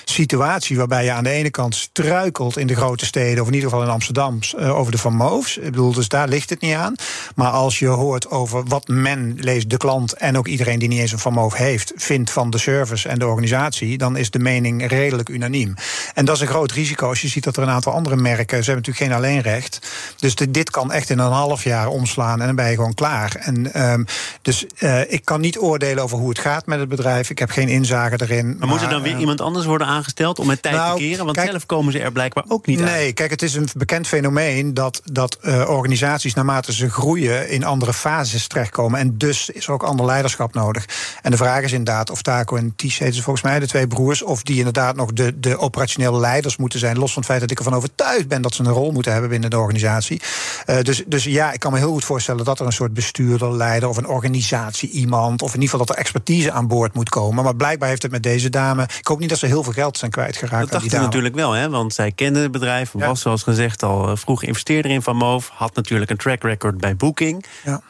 situatie 0.05 0.77
waarbij 0.77 1.03
je 1.03 1.11
aan 1.11 1.23
de 1.23 1.29
ene 1.29 1.49
kant 1.49 1.75
struikelt 1.75 2.57
in 2.57 2.67
de 2.67 2.75
grote 2.75 3.05
steden 3.07 3.41
of 3.41 3.47
in 3.47 3.53
ieder 3.53 3.69
geval 3.69 3.85
in 3.85 3.91
Amsterdam, 3.91 4.39
uh, 4.59 4.77
over 4.77 4.91
de 4.91 4.97
Van 4.97 5.15
Moofs. 5.15 5.57
Ik 5.57 5.63
bedoel, 5.63 5.93
dus 5.93 6.07
daar 6.07 6.27
ligt 6.27 6.49
het 6.49 6.61
niet 6.61 6.75
aan. 6.75 6.95
Maar 7.35 7.51
als 7.51 7.79
je 7.79 7.87
hoort 7.87 8.29
over 8.29 8.63
wat 8.65 8.87
men 8.87 9.37
leest, 9.39 9.69
de 9.69 9.77
klant 9.77 10.13
en 10.13 10.37
ook 10.37 10.47
iedereen 10.47 10.79
die 10.79 10.87
niet 10.87 10.99
eens 10.99 11.11
een 11.11 11.19
Van 11.19 11.33
Moof 11.33 11.53
heeft, 11.53 11.93
vindt 11.95 12.31
van 12.31 12.49
de 12.49 12.57
service 12.57 13.09
en 13.09 13.19
de 13.19 13.27
organisatie, 13.27 13.97
dan 13.97 14.17
is 14.17 14.29
de 14.29 14.39
mening 14.39 14.87
redelijk 14.87 15.29
unaniem. 15.29 15.73
En 16.13 16.25
dat 16.25 16.35
is 16.35 16.41
een 16.41 16.47
groot 16.47 16.71
risico 16.71 17.09
als 17.09 17.21
je 17.21 17.27
ziet 17.27 17.43
dat 17.43 17.57
er 17.57 17.63
een 17.63 17.69
aantal 17.69 17.93
andere 17.93 18.15
merken, 18.15 18.63
ze 18.63 18.71
hebben 18.71 18.75
natuurlijk 18.75 19.05
geen 19.05 19.11
alleenrecht. 19.11 19.79
Dus 20.19 20.35
dit 20.35 20.69
kan 20.69 20.91
echt 20.91 21.09
in 21.09 21.19
een 21.19 21.31
half 21.31 21.63
jaar 21.63 21.87
omslaan 21.87 22.39
en 22.39 22.45
dan 22.45 22.55
ben 22.55 22.69
je 22.69 22.75
gewoon 22.75 22.93
klaar. 22.93 23.35
En 23.39 23.81
um, 23.91 24.05
dus 24.41 24.65
uh, 24.79 25.11
ik 25.11 25.25
kan 25.25 25.41
niet 25.41 25.57
oordelen 25.59 26.03
over 26.03 26.17
hoe 26.17 26.29
het 26.29 26.39
gaat 26.39 26.65
met 26.65 26.79
het 26.79 26.89
bedrijf. 26.89 27.29
Ik 27.29 27.39
heb 27.39 27.49
geen 27.49 27.67
inzage 27.67 28.21
erin. 28.21 28.55
Maar, 28.59 28.67
moet 28.67 28.81
er 28.81 28.89
dan 28.89 29.01
weer 29.01 29.13
uh, 29.13 29.19
iemand 29.19 29.41
anders 29.41 29.65
worden 29.65 29.87
aangesteld 29.87 30.39
om 30.39 30.49
het 30.49 30.61
tijd 30.61 30.75
nou, 30.75 30.97
te 30.97 31.03
keren? 31.03 31.25
Want 31.25 31.37
kijk, 31.37 31.49
zelf 31.49 31.65
komen 31.65 31.91
ze 31.91 31.99
er 31.99 32.11
blijkbaar 32.11 32.43
ook 32.47 32.65
niet 32.65 32.79
nee, 32.79 32.96
Nee, 32.97 33.13
kijk, 33.13 33.29
het 33.29 33.41
is 33.41 33.53
een 33.53 33.69
bekend 33.75 34.07
fenomeen 34.07 34.73
dat, 34.73 35.01
dat 35.11 35.37
uh, 35.41 35.69
organisaties 35.69 36.33
naarmate 36.33 36.73
ze 36.73 36.89
groeien 36.89 37.49
in 37.49 37.63
andere 37.63 37.93
fases 37.93 38.47
terechtkomen. 38.47 38.99
En 38.99 39.17
dus 39.17 39.49
is 39.49 39.67
er 39.67 39.73
ook 39.73 39.83
ander 39.83 40.05
leiderschap 40.05 40.53
nodig. 40.53 40.85
En 41.21 41.31
de 41.31 41.37
vraag 41.37 41.63
is 41.63 41.71
inderdaad 41.71 42.09
of 42.09 42.21
Taco 42.21 42.55
en 42.55 42.73
Ties 42.75 42.97
heten 42.97 43.15
ze 43.15 43.23
volgens 43.23 43.45
mij, 43.45 43.59
de 43.59 43.67
twee 43.67 43.87
broers, 43.87 44.21
of 44.21 44.43
die 44.43 44.57
inderdaad 44.57 44.95
nog 44.95 45.13
de, 45.13 45.39
de 45.39 45.57
operationele 45.57 46.19
leiders 46.19 46.57
moeten 46.57 46.79
zijn. 46.79 46.97
Los 46.97 47.13
van 47.13 47.21
het 47.21 47.31
feit 47.31 47.41
dat 47.41 47.51
ik 47.51 47.57
ervan 47.57 47.73
overtuigd 47.73 48.27
ben 48.27 48.41
dat 48.41 48.53
ze 48.53 48.63
een 48.63 48.71
rol 48.71 48.91
moeten 48.91 49.11
hebben 49.11 49.29
binnen 49.29 49.49
de 49.49 49.57
organisatie. 49.57 50.21
Uh, 50.65 50.81
dus, 50.81 51.03
dus 51.07 51.23
ja, 51.23 51.53
ik 51.53 51.59
kan 51.59 51.71
me 51.71 51.77
heel 51.77 51.91
goed 51.91 52.05
voorstellen 52.05 52.45
dat 52.45 52.59
er 52.59 52.65
een 52.65 52.71
soort 52.71 52.93
bestuurder, 52.93 53.55
leider 53.55 53.89
of 53.89 53.97
een 53.97 54.07
organisatie, 54.07 54.89
iemand, 54.89 55.41
of 55.41 55.53
in 55.53 55.61
ieder 55.61 55.69
geval 55.69 55.85
dat 55.85 55.95
er 55.95 56.01
expertise 56.01 56.51
aan 56.51 56.67
boord 56.67 56.93
moet 56.93 57.09
komen. 57.09 57.43
Maar 57.43 57.55
blijkbaar 57.55 57.89
heeft 57.89 58.01
het 58.01 58.11
met 58.11 58.23
deze 58.23 58.49
dame. 58.49 58.83
Ik 58.83 59.07
hoop 59.07 59.19
niet 59.19 59.29
dat 59.29 59.39
ze 59.39 59.45
heel 59.45 59.63
veel 59.63 59.73
geld 59.73 59.97
zijn 59.97 60.11
kwijtgeraakt. 60.11 60.71
Dat 60.71 60.81
dachten 60.81 61.01
natuurlijk 61.01 61.35
wel, 61.35 61.51
hè? 61.51 61.69
Want 61.69 61.93
zij 61.93 62.11
kende 62.11 62.39
het 62.39 62.51
bedrijf, 62.51 62.86
was 62.91 63.21
zoals 63.21 63.43
gezegd 63.43 63.83
al 63.83 64.09
eh, 64.09 64.15
vroeg 64.15 64.43
investeerder 64.43 64.91
in 64.91 65.01
Van 65.01 65.15
Moof. 65.15 65.49
Had 65.53 65.75
natuurlijk 65.75 66.11
een 66.11 66.17
track 66.17 66.43
record 66.43 66.77
bij 66.77 66.95
Booking. 66.95 67.45
Ja. 67.63 67.81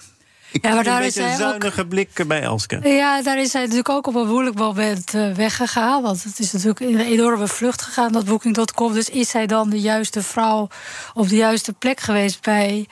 Ik 0.51 0.65
ja, 0.65 0.73
maar 0.73 0.83
daar 0.83 1.01
een 1.01 1.07
is 1.07 1.15
een 1.15 1.35
zuinige 1.35 1.81
ook, 1.81 1.87
blik 1.87 2.27
bij 2.27 2.41
Elske. 2.41 2.89
Ja, 2.89 3.21
daar 3.21 3.39
is 3.39 3.53
hij 3.53 3.61
natuurlijk 3.61 3.89
ook 3.89 4.07
op 4.07 4.15
een 4.15 4.27
moeilijk 4.27 4.57
moment 4.57 5.13
uh, 5.13 5.33
weggegaan. 5.33 6.01
Want 6.01 6.23
het 6.23 6.39
is 6.39 6.51
natuurlijk 6.51 6.79
in 6.79 6.99
een 6.99 7.05
enorme 7.05 7.47
vlucht 7.47 7.81
gegaan, 7.81 8.11
dat 8.11 8.25
Booking.com. 8.25 8.93
Dus 8.93 9.09
is 9.09 9.33
hij 9.33 9.45
dan 9.45 9.69
de 9.69 9.79
juiste 9.79 10.21
vrouw 10.21 10.67
op 11.13 11.29
de 11.29 11.35
juiste 11.35 11.73
plek 11.73 11.99
geweest 11.99 12.41
bij 12.41 12.87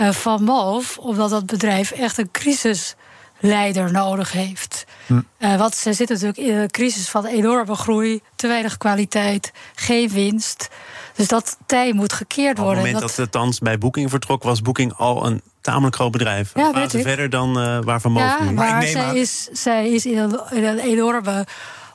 uh, 0.00 0.10
Van 0.10 0.44
Moof? 0.44 0.98
Omdat 0.98 1.30
dat 1.30 1.46
bedrijf 1.46 1.90
echt 1.90 2.18
een 2.18 2.30
crisisleider 2.30 3.92
nodig 3.92 4.32
heeft. 4.32 4.84
Hm. 5.06 5.20
Uh, 5.38 5.56
want 5.56 5.74
ze 5.74 5.92
zitten 5.92 6.16
natuurlijk 6.16 6.48
in 6.48 6.54
een 6.54 6.70
crisis 6.70 7.08
van 7.08 7.26
enorme 7.26 7.74
groei, 7.74 8.20
te 8.36 8.46
weinig 8.46 8.76
kwaliteit, 8.76 9.52
geen 9.74 10.08
winst. 10.08 10.68
Dus 11.14 11.28
dat 11.28 11.56
tij 11.66 11.92
moet 11.92 12.12
gekeerd 12.12 12.58
worden. 12.58 12.78
Op 12.78 12.84
het 12.84 12.92
moment 12.92 13.16
dat, 13.16 13.16
dat 13.16 13.32
Thans 13.32 13.58
bij 13.58 13.78
Booking 13.78 14.10
vertrok, 14.10 14.42
was 14.42 14.62
Booking 14.62 14.92
al 14.92 15.26
een 15.26 15.42
tamelijk 15.60 15.94
groot 15.94 16.10
bedrijf. 16.10 16.50
Ja, 16.54 16.88
verder 16.88 17.30
dan 17.30 17.58
uh, 17.58 17.78
waar 17.82 18.00
Van 18.00 18.14
ja, 18.14 18.38
maar, 18.40 18.54
maar 18.54 18.82
zij, 18.82 19.18
is, 19.18 19.48
zij 19.52 19.90
is 19.90 20.06
in 20.06 20.18
een, 20.18 20.40
in 20.50 20.64
een 20.64 20.78
enorme 20.78 21.46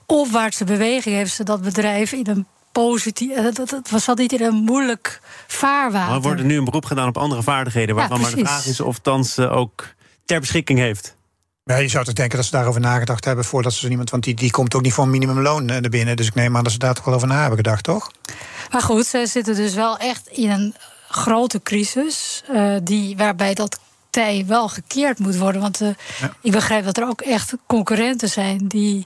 opwaartse 0.05 0.63
beweging. 0.63 1.15
Heeft 1.15 1.33
ze 1.33 1.43
dat 1.43 1.61
bedrijf 1.61 2.11
in 2.11 2.27
een 2.29 2.45
positief. 2.71 3.35
Het, 3.35 3.57
het, 3.57 3.71
het 3.71 3.89
was 3.89 4.07
al 4.07 4.15
niet 4.15 4.33
in 4.33 4.43
een 4.43 4.55
moeilijk 4.55 5.21
vaarwater. 5.47 6.07
Maar 6.07 6.15
er 6.15 6.21
wordt 6.21 6.43
nu 6.43 6.57
een 6.57 6.65
beroep 6.65 6.85
gedaan 6.85 7.07
op 7.07 7.17
andere 7.17 7.43
vaardigheden. 7.43 7.95
Waarvan 7.95 8.17
ja, 8.17 8.23
maar 8.23 8.35
de 8.35 8.45
vraag 8.45 8.65
is 8.65 8.79
of 8.79 8.99
Thans 8.99 9.37
uh, 9.37 9.57
ook 9.57 9.87
ter 10.25 10.39
beschikking 10.39 10.79
heeft. 10.79 11.15
Ja, 11.63 11.77
je 11.77 11.87
zou 11.87 12.05
toch 12.05 12.13
denken 12.13 12.37
dat 12.37 12.45
ze 12.45 12.51
daarover 12.51 12.81
nagedacht 12.81 13.25
hebben 13.25 13.45
voordat 13.45 13.73
ze 13.73 13.89
iemand. 13.89 14.09
Want 14.09 14.23
die, 14.23 14.33
die 14.33 14.51
komt 14.51 14.75
ook 14.75 14.81
niet 14.81 14.93
voor 14.93 15.03
een 15.03 15.09
minimumloon 15.09 15.65
naar 15.65 15.81
binnen. 15.81 16.15
Dus 16.15 16.27
ik 16.27 16.35
neem 16.35 16.57
aan 16.57 16.63
dat 16.63 16.71
ze 16.71 16.77
daar 16.77 16.93
toch 16.93 17.05
wel 17.05 17.13
over 17.13 17.27
na 17.27 17.39
hebben 17.39 17.57
gedacht, 17.57 17.83
toch? 17.83 18.11
Maar 18.71 18.81
goed, 18.81 19.05
ze 19.05 19.25
zitten 19.27 19.55
dus 19.55 19.73
wel 19.73 19.97
echt 19.97 20.27
in 20.27 20.49
een 20.49 20.75
grote 21.09 21.61
crisis. 21.61 22.43
Uh, 22.51 22.75
die, 22.83 23.17
waarbij 23.17 23.53
dat 23.53 23.79
tij 24.09 24.43
wel 24.47 24.69
gekeerd 24.69 25.19
moet 25.19 25.37
worden. 25.37 25.61
Want 25.61 25.81
uh, 25.81 25.89
ja. 26.21 26.33
ik 26.41 26.51
begrijp 26.51 26.85
dat 26.85 26.97
er 26.97 27.07
ook 27.07 27.21
echt 27.21 27.53
concurrenten 27.65 28.29
zijn 28.29 28.67
die 28.67 29.05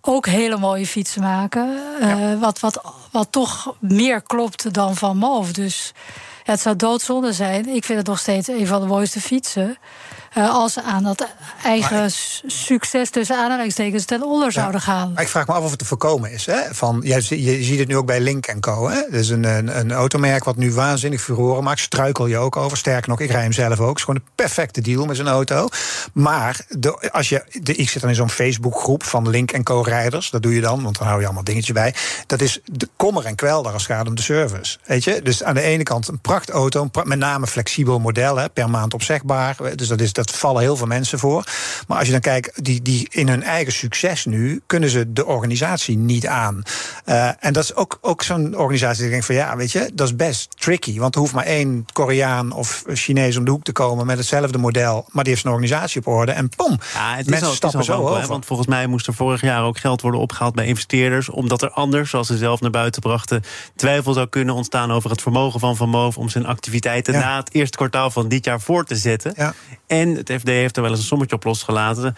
ook 0.00 0.26
hele 0.26 0.56
mooie 0.56 0.86
fietsen 0.86 1.22
maken. 1.22 1.80
Uh, 2.00 2.40
wat, 2.40 2.60
wat, 2.60 2.80
wat 3.10 3.32
toch 3.32 3.74
meer 3.80 4.22
klopt 4.22 4.74
dan 4.74 4.96
van 4.96 5.16
Moof. 5.16 5.52
Dus 5.52 5.92
ja, 6.44 6.52
het 6.52 6.60
zou 6.60 6.76
doodzonde 6.76 7.32
zijn. 7.32 7.68
Ik 7.68 7.84
vind 7.84 7.98
het 7.98 8.06
nog 8.06 8.18
steeds 8.18 8.48
een 8.48 8.66
van 8.66 8.80
de 8.80 8.86
mooiste 8.86 9.20
fietsen. 9.20 9.78
Uh, 10.38 10.50
als 10.50 10.72
ze 10.72 10.82
aan 10.82 11.02
dat 11.02 11.26
eigen 11.62 12.04
ik, 12.04 12.12
succes 12.46 13.10
tussen 13.10 13.36
aanhalingstekens 13.36 14.04
ten 14.04 14.22
onder 14.22 14.46
ja, 14.46 14.52
zouden 14.52 14.80
gaan. 14.80 15.12
Maar 15.12 15.22
ik 15.22 15.28
vraag 15.28 15.46
me 15.46 15.52
af 15.52 15.64
of 15.64 15.70
het 15.70 15.78
te 15.78 15.84
voorkomen 15.84 16.32
is. 16.32 16.46
Hè? 16.46 16.60
Van, 16.70 17.00
je, 17.04 17.42
je 17.42 17.62
ziet 17.62 17.78
het 17.78 17.88
nu 17.88 17.96
ook 17.96 18.06
bij 18.06 18.20
Link 18.20 18.54
Co. 18.60 18.88
Hè? 18.88 19.00
Dat 19.10 19.20
is 19.20 19.28
een, 19.28 19.44
een, 19.44 19.78
een 19.78 19.92
automerk 19.92 20.44
wat 20.44 20.56
nu 20.56 20.72
waanzinnig 20.72 21.20
furoren 21.20 21.64
maakt. 21.64 21.80
Struikel 21.80 22.26
je 22.26 22.38
ook 22.38 22.56
over. 22.56 22.76
Sterker 22.76 23.08
nog, 23.08 23.20
ik 23.20 23.30
rij 23.30 23.42
hem 23.42 23.52
zelf 23.52 23.80
ook. 23.80 23.88
Het 23.88 23.96
is 23.96 24.04
gewoon 24.04 24.20
een 24.20 24.30
perfecte 24.34 24.80
deal 24.80 25.06
met 25.06 25.16
zijn 25.16 25.28
auto. 25.28 25.68
Maar 26.12 26.60
de, 26.68 27.10
als 27.10 27.28
je, 27.28 27.44
de, 27.62 27.74
ik 27.74 27.90
zit 27.90 28.00
dan 28.00 28.10
in 28.10 28.16
zo'n 28.16 28.30
Facebookgroep 28.30 29.02
van 29.02 29.28
Link 29.28 29.62
Co 29.62 29.80
rijders. 29.80 30.30
Dat 30.30 30.42
doe 30.42 30.54
je 30.54 30.60
dan, 30.60 30.82
want 30.82 30.98
dan 30.98 31.06
hou 31.06 31.20
je 31.20 31.24
allemaal 31.26 31.44
dingetjes 31.44 31.74
bij. 31.74 31.94
Dat 32.26 32.40
is 32.40 32.60
de 32.64 32.88
kommer 32.96 33.24
en 33.24 33.34
kwelder 33.34 33.72
als 33.72 33.86
het 33.86 33.96
gaat 33.96 34.06
om 34.06 34.14
de 34.14 34.22
service. 34.22 34.78
Weet 34.84 35.04
je? 35.04 35.22
Dus 35.22 35.42
aan 35.42 35.54
de 35.54 35.62
ene 35.62 35.82
kant 35.82 36.08
een 36.08 36.18
prachtauto, 36.18 36.88
met 37.04 37.18
name 37.18 37.46
flexibel 37.46 37.98
model, 37.98 38.36
hè, 38.36 38.48
per 38.48 38.70
maand 38.70 38.94
opzegbaar. 38.94 39.56
Dus 39.74 39.88
dat 39.88 40.00
is 40.00 40.12
dat 40.12 40.25
vallen 40.32 40.62
heel 40.62 40.76
veel 40.76 40.86
mensen 40.86 41.18
voor. 41.18 41.44
Maar 41.86 41.96
als 41.96 42.06
je 42.06 42.12
dan 42.12 42.20
kijkt, 42.20 42.64
die, 42.64 42.82
die 42.82 43.08
in 43.10 43.28
hun 43.28 43.42
eigen 43.42 43.72
succes 43.72 44.24
nu, 44.24 44.62
kunnen 44.66 44.90
ze 44.90 45.12
de 45.12 45.26
organisatie 45.26 45.96
niet 45.96 46.26
aan. 46.26 46.62
Uh, 47.06 47.28
en 47.44 47.52
dat 47.52 47.64
is 47.64 47.74
ook, 47.74 47.98
ook 48.00 48.22
zo'n 48.22 48.56
organisatie 48.56 49.02
die 49.02 49.10
denkt 49.10 49.26
van 49.26 49.34
ja, 49.34 49.56
weet 49.56 49.72
je, 49.72 49.90
dat 49.94 50.06
is 50.06 50.16
best 50.16 50.60
tricky. 50.60 50.98
Want 50.98 51.14
er 51.14 51.20
hoeft 51.20 51.32
maar 51.32 51.44
één 51.44 51.86
Koreaan 51.92 52.52
of 52.52 52.84
Chinees 52.86 53.36
om 53.36 53.44
de 53.44 53.50
hoek 53.50 53.64
te 53.64 53.72
komen 53.72 54.06
met 54.06 54.18
hetzelfde 54.18 54.58
model. 54.58 55.06
Maar 55.10 55.24
die 55.24 55.32
heeft 55.32 55.44
zijn 55.44 55.54
organisatie 55.54 56.00
op 56.00 56.06
orde. 56.06 56.32
En 56.32 56.48
pom, 56.48 56.78
ja, 56.94 57.14
het 57.14 57.30
mensen 57.30 57.48
al, 57.48 57.54
stappen 57.54 57.84
zo 57.84 58.06
over. 58.06 58.26
Want 58.26 58.46
volgens 58.46 58.68
mij 58.68 58.86
moest 58.86 59.06
er 59.06 59.14
vorig 59.14 59.40
jaar 59.40 59.62
ook 59.62 59.78
geld 59.78 60.00
worden 60.00 60.20
opgehaald 60.20 60.54
bij 60.54 60.66
investeerders. 60.66 61.28
Omdat 61.28 61.62
er 61.62 61.70
anders, 61.70 62.10
zoals 62.10 62.26
ze 62.26 62.36
zelf 62.36 62.60
naar 62.60 62.70
buiten 62.70 63.02
brachten, 63.02 63.42
twijfel 63.76 64.12
zou 64.12 64.26
kunnen 64.26 64.54
ontstaan 64.54 64.92
over 64.92 65.10
het 65.10 65.22
vermogen 65.22 65.60
van 65.60 65.76
Van 65.76 65.88
Moof 65.88 66.18
om 66.18 66.28
zijn 66.28 66.46
activiteiten 66.46 67.14
ja. 67.14 67.20
na 67.20 67.36
het 67.36 67.54
eerste 67.54 67.76
kwartaal 67.76 68.10
van 68.10 68.28
dit 68.28 68.44
jaar 68.44 68.60
voor 68.60 68.84
te 68.84 68.96
zetten. 68.96 69.32
Ja. 69.36 69.54
En 69.86 70.05
het 70.14 70.32
FD 70.32 70.48
heeft 70.48 70.76
er 70.76 70.82
wel 70.82 70.90
eens 70.90 71.00
een 71.00 71.06
sommetje 71.06 71.36
op 71.36 71.44
losgelaten. 71.44 72.14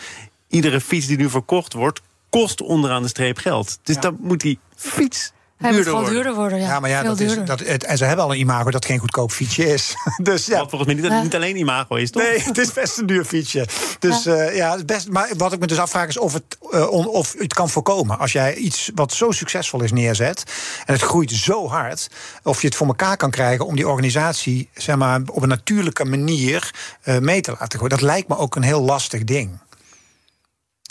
Iedere 0.49 0.81
fiets 0.81 1.07
die 1.07 1.17
nu 1.17 1.31
verkocht 1.31 1.73
wordt, 1.73 2.01
kost 2.29 2.61
onderaan 2.61 3.03
de 3.03 3.09
streep 3.09 3.39
geld. 3.39 3.79
Dus 3.83 3.95
ja. 3.95 4.01
dan 4.01 4.17
moet 4.21 4.41
die 4.41 4.59
fiets 4.75 5.33
hij 5.59 5.73
moet 5.73 5.83
gewoon 5.83 6.05
duurder 6.05 6.35
worden, 6.35 6.59
ja. 6.59 6.67
ja 6.67 6.81
maar 6.81 6.91
ja, 6.91 7.03
dat 7.03 7.21
is, 7.21 7.45
dat, 7.45 7.61
het, 7.61 7.85
en 7.85 7.97
ze 7.99 8.05
hebben 8.05 8.25
al 8.25 8.33
een 8.33 8.39
imago 8.39 8.71
dat 8.71 8.85
geen 8.85 8.99
goedkoop 8.99 9.31
fietsje 9.33 9.73
is. 9.73 9.95
dus, 10.23 10.47
ja. 10.47 10.59
Wat 10.59 10.71
volgens 10.71 10.93
mij 10.93 11.03
niet, 11.03 11.13
ja. 11.13 11.23
niet, 11.23 11.35
alleen 11.35 11.57
imago 11.57 11.95
is, 11.95 12.11
toch? 12.11 12.23
Nee, 12.23 12.41
het 12.41 12.59
is 12.59 12.73
best 12.73 12.99
een 12.99 13.07
duur 13.07 13.25
fietsje. 13.25 13.67
Dus 13.99 14.25
ja, 14.25 14.35
uh, 14.35 14.57
ja 14.57 14.85
best, 14.85 15.09
maar 15.09 15.29
wat 15.37 15.53
ik 15.53 15.59
me 15.59 15.67
dus 15.67 15.79
afvraag 15.79 16.09
is 16.09 16.19
of 16.19 16.33
het, 16.33 16.59
uh, 16.71 16.91
on, 16.91 17.07
of 17.07 17.35
het 17.39 17.55
kan 17.55 17.69
voorkomen. 17.69 18.19
Als 18.19 18.33
jij 18.33 18.55
iets 18.55 18.91
wat 18.95 19.13
zo 19.13 19.31
succesvol 19.31 19.83
is 19.83 19.93
neerzet... 19.93 20.43
en 20.87 20.93
het 20.93 21.03
groeit 21.03 21.31
zo 21.31 21.69
hard... 21.69 22.09
of 22.43 22.61
je 22.61 22.67
het 22.67 22.77
voor 22.77 22.87
elkaar 22.87 23.17
kan 23.17 23.31
krijgen 23.31 23.67
om 23.67 23.77
die 23.77 23.89
organisatie... 23.89 24.69
zeg 24.75 24.97
maar, 24.97 25.21
op 25.33 25.43
een 25.43 25.49
natuurlijke 25.49 26.05
manier 26.05 26.75
uh, 27.05 27.19
mee 27.19 27.41
te 27.41 27.51
laten 27.59 27.79
gooien. 27.79 27.97
Dat 27.97 28.09
lijkt 28.09 28.29
me 28.29 28.37
ook 28.37 28.57
een 28.57 28.63
heel 28.63 28.81
lastig 28.81 29.25
ding. 29.25 29.59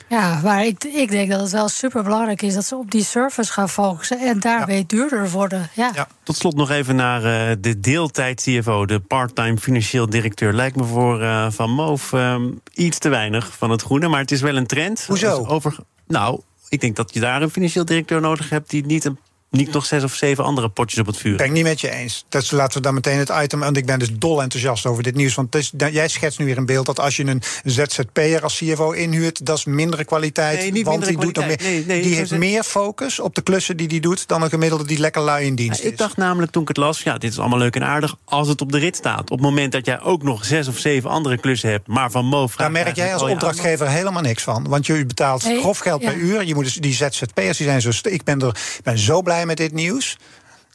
Ja, 0.10 0.39
maar 0.43 0.65
ik, 0.65 0.83
ik 0.83 1.10
denk 1.10 1.29
dat 1.31 1.39
het 1.39 1.51
wel 1.51 1.69
super 1.69 2.03
belangrijk 2.03 2.41
is 2.41 2.53
dat 2.53 2.65
ze 2.65 2.75
op 2.75 2.91
die 2.91 3.03
service 3.03 3.51
gaan 3.51 3.69
focussen 3.69 4.19
en 4.19 4.39
daarmee 4.39 4.77
ja. 4.77 4.83
duurder 4.88 5.29
worden. 5.29 5.69
Ja. 5.73 5.91
ja. 5.93 6.07
Tot 6.23 6.36
slot 6.36 6.55
nog 6.55 6.69
even 6.69 6.95
naar 6.95 7.49
uh, 7.49 7.55
de 7.60 7.79
deeltijd 7.79 8.41
CFO, 8.41 8.86
de 8.86 8.99
part-time 8.99 9.57
financieel 9.57 10.10
directeur. 10.10 10.53
Lijkt 10.53 10.75
me 10.75 10.83
voor 10.83 11.21
uh, 11.21 11.47
Van 11.51 11.71
Moof 11.71 12.12
um, 12.12 12.62
iets 12.73 12.97
te 12.97 13.10
weinig 13.10 13.57
van 13.57 13.69
het 13.69 13.81
groene, 13.81 14.07
maar 14.07 14.19
het 14.19 14.31
is 14.31 14.41
wel 14.41 14.55
een 14.55 14.67
trend. 14.67 15.05
Hoezo? 15.07 15.45
Over, 15.45 15.77
nou, 16.07 16.41
ik 16.69 16.81
denk 16.81 16.95
dat 16.95 17.13
je 17.13 17.19
daar 17.19 17.41
een 17.41 17.49
financieel 17.49 17.86
directeur 17.86 18.21
nodig 18.21 18.49
hebt 18.49 18.69
die 18.69 18.86
niet 18.86 19.05
een 19.05 19.19
niet 19.49 19.71
nog 19.71 19.86
zes 19.86 20.03
of 20.03 20.13
zeven 20.13 20.43
andere 20.43 20.69
potjes 20.69 20.99
op 20.99 21.05
het 21.05 21.17
vuur. 21.17 21.38
Ben 21.38 21.45
ik 21.45 21.51
niet 21.51 21.63
met 21.63 21.81
je 21.81 21.91
eens. 21.91 22.25
Dat 22.29 22.51
laten 22.51 22.77
we 22.77 22.83
dan 22.83 22.93
meteen 22.93 23.17
het 23.17 23.31
item. 23.41 23.60
Want 23.60 23.77
ik 23.77 23.86
ben 23.86 23.99
dus 23.99 24.10
dol 24.13 24.41
enthousiast 24.41 24.86
over 24.86 25.03
dit 25.03 25.15
nieuws. 25.15 25.36
Want 25.36 25.55
is, 25.55 25.73
jij 25.91 26.07
schetst 26.07 26.39
nu 26.39 26.45
weer 26.45 26.57
een 26.57 26.65
beeld 26.65 26.86
dat 26.86 26.99
als 26.99 27.15
je 27.15 27.25
een 27.25 27.41
ZZP'er 27.63 28.43
als 28.43 28.57
CFO 28.57 28.91
inhuurt, 28.91 29.45
dat 29.45 29.57
is 29.57 29.65
mindere 29.65 30.05
kwaliteit. 30.05 30.60
Nee, 30.60 30.71
niet 30.71 30.86
want 30.86 30.99
mindere 30.99 31.17
die, 31.17 31.25
doet 31.25 31.43
kwaliteit. 31.43 31.62
meer, 31.62 31.86
Nee, 31.86 31.86
nee, 31.86 32.01
die 32.01 32.15
heeft 32.15 32.31
meer 32.31 32.63
focus 32.63 33.19
op 33.19 33.36
de 33.36 33.41
klussen 33.41 33.77
die 33.77 33.88
die 33.88 34.01
doet 34.01 34.27
dan 34.27 34.41
een 34.41 34.49
gemiddelde 34.49 34.86
die 34.86 34.99
lekker 34.99 35.21
lui 35.21 35.45
in 35.45 35.55
dienst 35.55 35.79
Ja, 35.79 35.86
is. 35.86 35.91
ik 35.91 35.97
dacht 35.97 36.17
namelijk 36.17 36.51
toen 36.51 36.62
ik 36.62 36.67
het 36.67 36.77
las, 36.77 37.01
ja, 37.01 37.17
dit 37.17 37.31
is 37.31 37.39
allemaal 37.39 37.60
leuk 37.60 37.75
en 37.75 37.83
aardig 37.83 38.15
als 38.25 38.47
het 38.47 38.62
op 38.62 38.71
de 38.71 38.77
rit 38.77 38.95
staat. 38.95 39.21
Op 39.21 39.29
het 39.29 39.41
moment 39.41 39.71
dat 39.71 39.86
jij 39.86 40.01
ook 40.01 40.23
nog 40.23 40.45
zes 40.45 40.67
of 40.67 40.77
zeven 40.77 41.10
andere 41.10 41.38
klussen 41.38 41.69
hebt, 41.69 41.88
maar 41.88 42.12
van 42.12 42.25
Mo 42.25 42.47
vraagt 42.47 42.57
Daar 42.57 42.83
merk 42.83 42.95
jij 42.95 43.13
als 43.13 43.21
opdrachtgever 43.21 43.89
helemaal 43.89 44.21
niks 44.21 44.43
van. 44.43 44.67
Want 44.67 44.86
je 44.86 45.05
betaalt 45.05 45.43
grof 45.43 45.77
geld 45.77 46.01
ja. 46.01 46.10
per 46.10 46.17
uur. 46.17 46.45
Je 46.45 46.55
moet 46.55 46.63
dus, 46.63 46.75
die 46.75 46.93
ZZP'ers 46.93 47.57
die 47.57 47.67
zijn 47.67 47.81
zo. 47.81 47.91
Ik 48.03 48.23
ben, 48.23 48.41
er, 48.41 48.47
ik 48.77 48.83
ben 48.83 48.97
zo 48.97 49.21
blij 49.21 49.37
met 49.45 49.58
dit 49.58 49.71
nieuws. 49.71 50.17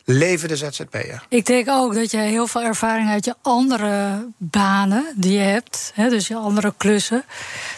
Leven 0.05 0.49
de 0.49 0.57
ZZP'er. 0.57 1.23
Ik 1.29 1.47
denk 1.47 1.69
ook 1.69 1.95
dat 1.95 2.11
je 2.11 2.17
heel 2.19 2.47
veel 2.47 2.63
ervaring 2.63 3.09
uit 3.11 3.25
je 3.25 3.35
andere 3.43 4.25
banen 4.39 5.05
die 5.17 5.33
je 5.33 5.39
hebt, 5.45 5.93
hè, 5.95 6.09
dus 6.09 6.29
je 6.29 6.37
andere 6.37 6.75
klussen, 6.77 7.25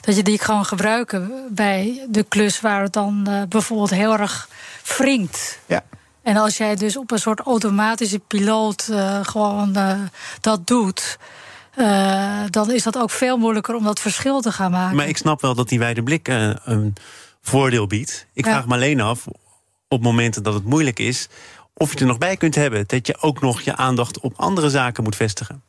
dat 0.01 0.17
je 0.17 0.23
die 0.23 0.39
kan 0.39 0.65
gebruiken 0.65 1.33
bij 1.51 2.07
de 2.09 2.23
klus 2.23 2.61
waar 2.61 2.83
het 2.83 2.93
dan 2.93 3.27
eh, 3.29 3.43
bijvoorbeeld 3.49 3.91
heel 3.91 4.19
erg 4.19 4.49
wringt. 4.99 5.59
Ja. 5.67 5.85
En 6.23 6.37
als 6.37 6.57
jij 6.57 6.75
dus 6.77 6.97
op 6.97 7.11
een 7.11 7.19
soort 7.19 7.41
automatische 7.41 8.19
piloot 8.19 8.89
eh, 8.91 9.19
gewoon 9.23 9.77
eh, 9.77 9.99
dat 10.41 10.67
doet, 10.67 11.19
eh, 11.75 12.41
dan 12.51 12.71
is 12.73 12.83
dat 12.83 12.99
ook 12.99 13.11
veel 13.11 13.37
moeilijker 13.37 13.75
om 13.75 13.85
dat 13.85 14.01
verschil 14.01 14.41
te 14.41 14.53
gaan 14.53 14.71
maken. 14.71 14.97
Maar 14.97 15.09
ik 15.09 15.17
snap 15.17 15.41
wel 15.41 15.55
dat 15.55 15.69
die 15.69 15.79
wijde 15.79 16.03
blik 16.03 16.29
eh, 16.29 16.51
een 16.65 16.95
voordeel 17.43 17.87
biedt. 17.87 18.27
Ik 18.33 18.45
Ja. 18.45 18.51
vraag 18.51 18.67
me 18.67 18.75
alleen 18.75 19.01
af, 19.01 19.25
op 19.95 20.03
momenten 20.03 20.43
dat 20.43 20.55
het 20.55 20.65
moeilijk 20.65 20.99
is, 20.99 21.29
of 21.75 21.93
je 21.93 21.99
er 21.99 22.07
nog 22.07 22.19
bij 22.19 22.37
kunt 22.37 22.55
hebben 22.55 22.85
dat 22.87 23.07
je 23.07 23.21
ook 23.21 23.41
nog 23.41 23.61
je 23.61 23.77
aandacht 23.77 24.21
op 24.21 24.33
andere 24.37 24.71
zaken 24.71 25.03
moet 25.03 25.17
vestigen. 25.17 25.63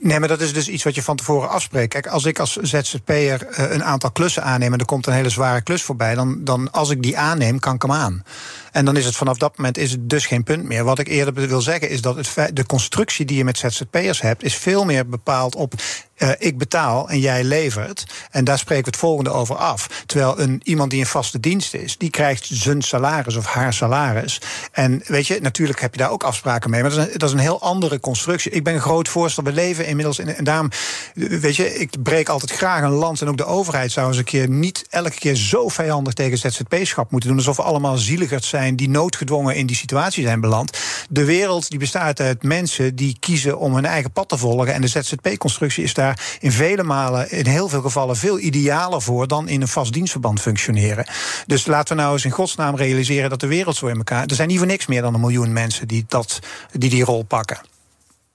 Nee, 0.00 0.18
maar 0.18 0.28
dat 0.28 0.40
is 0.40 0.52
dus 0.52 0.68
iets 0.68 0.82
wat 0.82 0.94
je 0.94 1.02
van 1.02 1.16
tevoren 1.16 1.48
afspreekt. 1.48 1.92
Kijk, 1.92 2.06
als 2.06 2.24
ik 2.24 2.38
als 2.38 2.56
ZZP'er 2.56 3.46
eh, 3.46 3.70
een 3.70 3.84
aantal 3.84 4.10
klussen 4.10 4.42
aanneem... 4.42 4.72
en 4.72 4.78
er 4.78 4.84
komt 4.84 5.06
een 5.06 5.12
hele 5.12 5.28
zware 5.28 5.60
klus 5.60 5.82
voorbij... 5.82 6.14
Dan, 6.14 6.44
dan 6.44 6.72
als 6.72 6.90
ik 6.90 7.02
die 7.02 7.18
aanneem, 7.18 7.58
kan 7.58 7.74
ik 7.74 7.82
hem 7.82 7.92
aan. 7.92 8.24
En 8.72 8.84
dan 8.84 8.96
is 8.96 9.04
het 9.04 9.16
vanaf 9.16 9.38
dat 9.38 9.56
moment 9.56 9.78
is 9.78 9.90
het 9.90 10.10
dus 10.10 10.26
geen 10.26 10.44
punt 10.44 10.64
meer. 10.64 10.84
Wat 10.84 10.98
ik 10.98 11.08
eerder 11.08 11.34
wil 11.34 11.60
zeggen 11.60 11.88
is 11.88 12.00
dat 12.00 12.16
het, 12.16 12.56
de 12.56 12.66
constructie 12.66 13.24
die 13.24 13.36
je 13.36 13.44
met 13.44 13.58
ZZP'ers 13.58 14.20
hebt... 14.20 14.42
is 14.42 14.56
veel 14.56 14.84
meer 14.84 15.08
bepaald 15.08 15.54
op 15.54 15.74
eh, 16.14 16.30
ik 16.38 16.58
betaal 16.58 17.08
en 17.08 17.18
jij 17.18 17.44
levert. 17.44 18.04
En 18.30 18.44
daar 18.44 18.58
spreken 18.58 18.84
we 18.84 18.90
het 18.90 18.98
volgende 18.98 19.30
over 19.30 19.56
af. 19.56 20.02
Terwijl 20.06 20.40
een, 20.40 20.60
iemand 20.64 20.90
die 20.90 20.98
in 20.98 21.06
vaste 21.06 21.40
dienst 21.40 21.74
is... 21.74 21.98
die 21.98 22.10
krijgt 22.10 22.48
zijn 22.52 22.82
salaris 22.82 23.36
of 23.36 23.46
haar 23.46 23.72
salaris. 23.72 24.40
En 24.72 25.02
weet 25.06 25.26
je, 25.26 25.40
natuurlijk 25.40 25.80
heb 25.80 25.94
je 25.94 26.00
daar 26.00 26.10
ook 26.10 26.22
afspraken 26.22 26.70
mee... 26.70 26.82
maar 26.82 26.90
dat 26.90 27.22
is 27.22 27.32
een, 27.32 27.38
heel 27.38 27.60
andere 27.60 28.00
constructie. 28.00 28.50
Ik 28.50 28.64
ben 28.64 28.74
een 28.74 28.80
groot 28.80 29.08
voorstander. 29.08 29.54
We 29.54 29.60
leven 29.60 29.86
inmiddels 29.86 30.18
in... 30.18 30.34
en 30.34 30.44
daarom, 30.44 30.70
weet 31.14 31.56
je, 31.56 31.78
ik 31.78 32.02
breek 32.02 32.28
altijd 32.28 32.52
graag 32.52 32.82
een 32.82 32.90
land... 32.90 33.20
en 33.20 33.28
ook 33.28 33.36
de 33.36 33.44
overheid 33.44 33.92
zou 33.92 34.08
eens 34.08 34.16
een 34.16 34.24
keer 34.24 34.48
niet 34.48 34.86
elke 34.90 35.18
keer 35.18 35.34
zo 35.34 35.68
vijandig... 35.68 36.12
tegen 36.12 36.38
ZZP-schap 36.38 37.10
moeten 37.10 37.28
doen... 37.28 37.38
alsof 37.38 37.56
we 37.56 37.62
allemaal 37.62 37.96
zieligers 37.96 38.48
zijn 38.48 38.76
die 38.76 38.88
noodgedwongen 38.88 39.56
in 39.56 39.66
die 39.66 39.76
situatie 39.76 40.24
zijn 40.24 40.40
beland. 40.40 40.78
De 41.08 41.24
wereld 41.24 41.70
die 41.70 41.78
bestaat 41.78 42.20
uit 42.20 42.42
mensen 42.42 42.96
die 42.96 43.16
kiezen 43.20 43.58
om 43.58 43.74
hun 43.74 43.86
eigen 43.86 44.12
pad 44.12 44.28
te 44.28 44.38
volgen... 44.38 44.74
en 44.74 44.80
de 44.80 44.88
ZZP-constructie 44.88 45.84
is 45.84 45.94
daar 45.94 46.03
in 46.40 46.52
vele 46.52 46.82
malen... 46.82 47.30
in 47.30 47.46
heel 47.46 47.68
veel 47.68 47.80
gevallen 47.80 48.16
veel 48.16 48.38
idealer 48.38 49.02
voor... 49.02 49.28
dan 49.28 49.48
in 49.48 49.60
een 49.60 49.68
vast 49.68 49.92
dienstverband 49.92 50.40
functioneren. 50.40 51.06
Dus 51.46 51.66
laten 51.66 51.96
we 51.96 52.02
nou 52.02 52.12
eens 52.12 52.24
in 52.24 52.30
godsnaam 52.30 52.76
realiseren... 52.76 53.30
dat 53.30 53.40
de 53.40 53.46
wereld 53.46 53.76
zo 53.76 53.86
in 53.86 53.96
elkaar... 53.96 54.26
Er 54.26 54.34
zijn 54.34 54.48
niet 54.48 54.58
voor 54.58 54.66
niks 54.66 54.86
meer 54.86 55.02
dan 55.02 55.14
een 55.14 55.20
miljoen 55.20 55.52
mensen 55.52 55.88
die 55.88 56.04
dat, 56.08 56.38
die, 56.72 56.90
die 56.90 57.04
rol 57.04 57.22
pakken. 57.22 57.58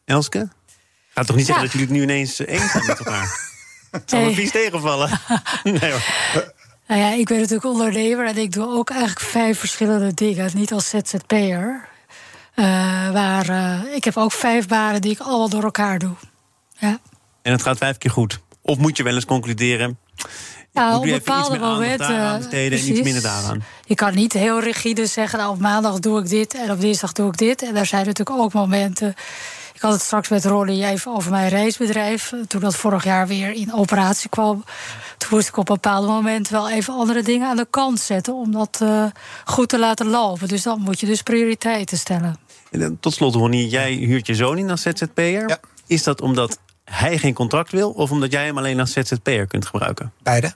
Elske? 0.06 0.50
Gaat 1.14 1.28
toch 1.28 1.36
niet 1.36 1.46
zeggen 1.46 1.66
Ja. 1.66 1.72
dat 1.72 1.80
jullie 1.80 1.88
het 1.88 2.08
nu 2.08 2.14
ineens 2.14 2.40
eens 2.40 2.72
zijn 2.72 2.86
met 2.86 2.98
elkaar? 2.98 3.40
Het 3.92 4.04
zal 4.10 4.22
me 4.22 4.34
vies 4.34 4.52
tegenvallen. 4.52 5.10
nee 5.64 5.92
hoor. 5.92 6.04
Nou 6.88 7.02
ja, 7.02 7.12
ik 7.12 7.28
ben 7.28 7.38
natuurlijk 7.38 7.66
ondernemer 7.66 8.26
en 8.26 8.38
ik 8.38 8.52
doe 8.52 8.68
ook 8.68 8.90
eigenlijk 8.90 9.20
vijf 9.20 9.60
verschillende 9.60 10.14
dingen. 10.14 10.52
Niet 10.54 10.72
als 10.72 10.90
ZZP'er. 10.90 11.88
Eh 12.54 13.12
waar, 13.12 13.50
eh, 13.50 13.96
ik 13.96 14.04
heb 14.04 14.18
ook 14.18 14.32
vijf 14.32 14.68
banen 14.68 15.02
die 15.02 15.12
ik 15.12 15.20
allemaal 15.20 15.50
door 15.50 15.64
elkaar 15.64 16.00
doe. 16.00 16.16
Ja. 16.78 17.00
En 17.50 17.56
het 17.56 17.64
gaat 17.64 17.78
vijf 17.78 17.98
keer 17.98 18.12
goed. 18.12 18.40
Of 18.62 18.78
moet 18.78 18.98
je 18.98 19.04
wel 19.04 19.14
eens 19.14 19.26
concluderen... 19.26 19.98
Nou, 20.74 20.92
moet 20.92 21.00
op 21.00 21.06
iets 21.06 21.18
bepaalde 21.18 21.60
momenten. 21.60 22.52
en 22.52 22.74
iets 22.74 23.02
minder 23.02 23.22
daaraan. 23.22 23.64
Je 23.86 23.96
kan 23.96 24.16
niet 24.16 24.34
heel 24.34 24.60
rigide 24.60 25.06
zeggen, 25.06 25.40
nou, 25.40 25.52
op 25.52 25.60
maandag 25.60 26.00
doe 26.00 26.20
ik 26.20 26.30
dit 26.30 26.54
en 26.54 26.72
op 26.72 26.80
dinsdag 26.80 27.12
doe 27.12 27.28
ik 27.28 27.38
dit. 27.38 27.62
En 27.62 27.76
er 27.76 27.86
zijn 27.86 28.06
natuurlijk 28.06 28.40
ook 28.40 28.54
momenten. 28.54 29.16
Ik 29.74 29.82
had 29.82 29.92
het 29.92 30.02
straks 30.02 30.30
met 30.30 30.46
Ronnie 30.46 30.86
even 30.86 31.12
over 31.12 31.32
mijn 31.32 31.50
reisbedrijf. 31.50 32.34
Toen 32.48 32.62
dat 32.62 32.76
vorig 32.76 33.04
jaar 33.04 33.28
weer 33.28 33.52
in 33.52 33.74
operatie 33.74 34.30
kwam. 34.30 34.64
Toen 35.18 35.30
moest 35.32 35.48
ik 35.48 35.58
op 35.58 35.70
een 35.70 35.76
bepaald 35.76 36.08
moment 36.08 36.50
wel 36.50 36.70
even 36.70 36.94
andere 36.94 37.24
dingen 37.24 37.48
aan 37.48 37.58
de 37.58 37.68
kant 37.70 38.00
zetten. 38.00 38.34
Om 38.34 38.52
dat 38.52 38.80
eh, 38.82 39.06
goed 39.46 39.70
te 39.70 39.80
laten 39.80 40.08
lopen. 40.08 40.48
Dus 40.48 40.64
dan 40.64 40.82
moet 40.82 41.00
je 41.00 41.06
dus 41.06 41.22
prioriteiten 41.22 41.98
stellen. 41.98 42.38
En 42.72 42.80
dan 42.80 43.00
tot 43.00 43.14
slot, 43.14 43.36
Ronnie, 43.36 43.70
jij 43.70 43.94
huurt 43.94 44.28
je 44.28 44.36
zoon 44.36 44.58
in 44.58 44.70
als 44.70 44.82
ZZP'er. 44.82 45.50
Ja. 45.50 45.60
Is 45.88 46.04
dat 46.04 46.22
omdat 46.22 46.60
hij 46.90 47.18
geen 47.18 47.34
contract 47.34 47.72
wil... 47.72 47.90
of 47.90 48.12
omdat 48.12 48.32
jij 48.32 48.46
hem 48.46 48.58
alleen 48.58 48.80
als 48.80 48.92
ZZP'er 48.92 49.48
kunt 49.48 49.66
gebruiken? 49.66 50.14
Beide. 50.24 50.54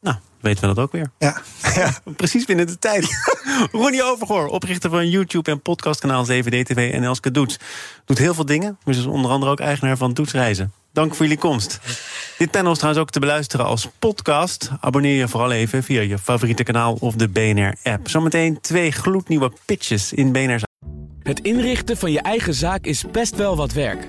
Nou, 0.00 0.16
weten 0.40 0.60
we 0.60 0.74
dat 0.74 0.84
ook 0.84 0.92
weer. 0.92 1.10
Ja. 1.18 1.42
ja. 1.74 1.98
Precies 2.16 2.44
binnen 2.44 2.66
de 2.66 2.78
tijd. 2.78 3.08
Ronnie 3.72 4.02
Overgoor, 4.02 4.46
oprichter 4.46 4.90
van 4.90 5.08
YouTube 5.08 5.50
en 5.50 5.60
podcastkanaal 5.60 6.26
7DTV 6.26 6.74
en 6.74 7.02
Elske 7.02 7.30
Doets. 7.30 7.56
Doet 8.04 8.18
heel 8.18 8.34
veel 8.34 8.46
dingen, 8.46 8.78
maar 8.84 8.94
is 8.94 9.04
onder 9.04 9.30
andere 9.30 9.50
ook 9.50 9.60
eigenaar 9.60 9.96
van 9.96 10.12
Doets 10.12 10.32
Reizen. 10.32 10.72
Dank 10.92 11.14
voor 11.14 11.26
jullie 11.26 11.40
komst. 11.40 11.80
Dit 12.38 12.50
panel 12.50 12.72
is 12.72 12.78
trouwens 12.78 13.04
ook 13.04 13.10
te 13.10 13.20
beluisteren 13.20 13.66
als 13.66 13.88
podcast. 13.98 14.70
Abonneer 14.80 15.16
je 15.16 15.28
vooral 15.28 15.50
even 15.50 15.82
via 15.82 16.00
je 16.00 16.18
favoriete 16.18 16.62
kanaal 16.62 16.96
of 17.00 17.14
de 17.14 17.28
BNR-app. 17.28 18.08
Zometeen 18.08 18.60
twee 18.60 18.92
gloednieuwe 18.92 19.52
pitches 19.64 20.12
in 20.12 20.32
BNR. 20.32 20.62
Het 21.22 21.40
inrichten 21.40 21.96
van 21.96 22.12
je 22.12 22.20
eigen 22.20 22.54
zaak 22.54 22.84
is 22.84 23.04
best 23.12 23.36
wel 23.36 23.56
wat 23.56 23.72
werk. 23.72 24.08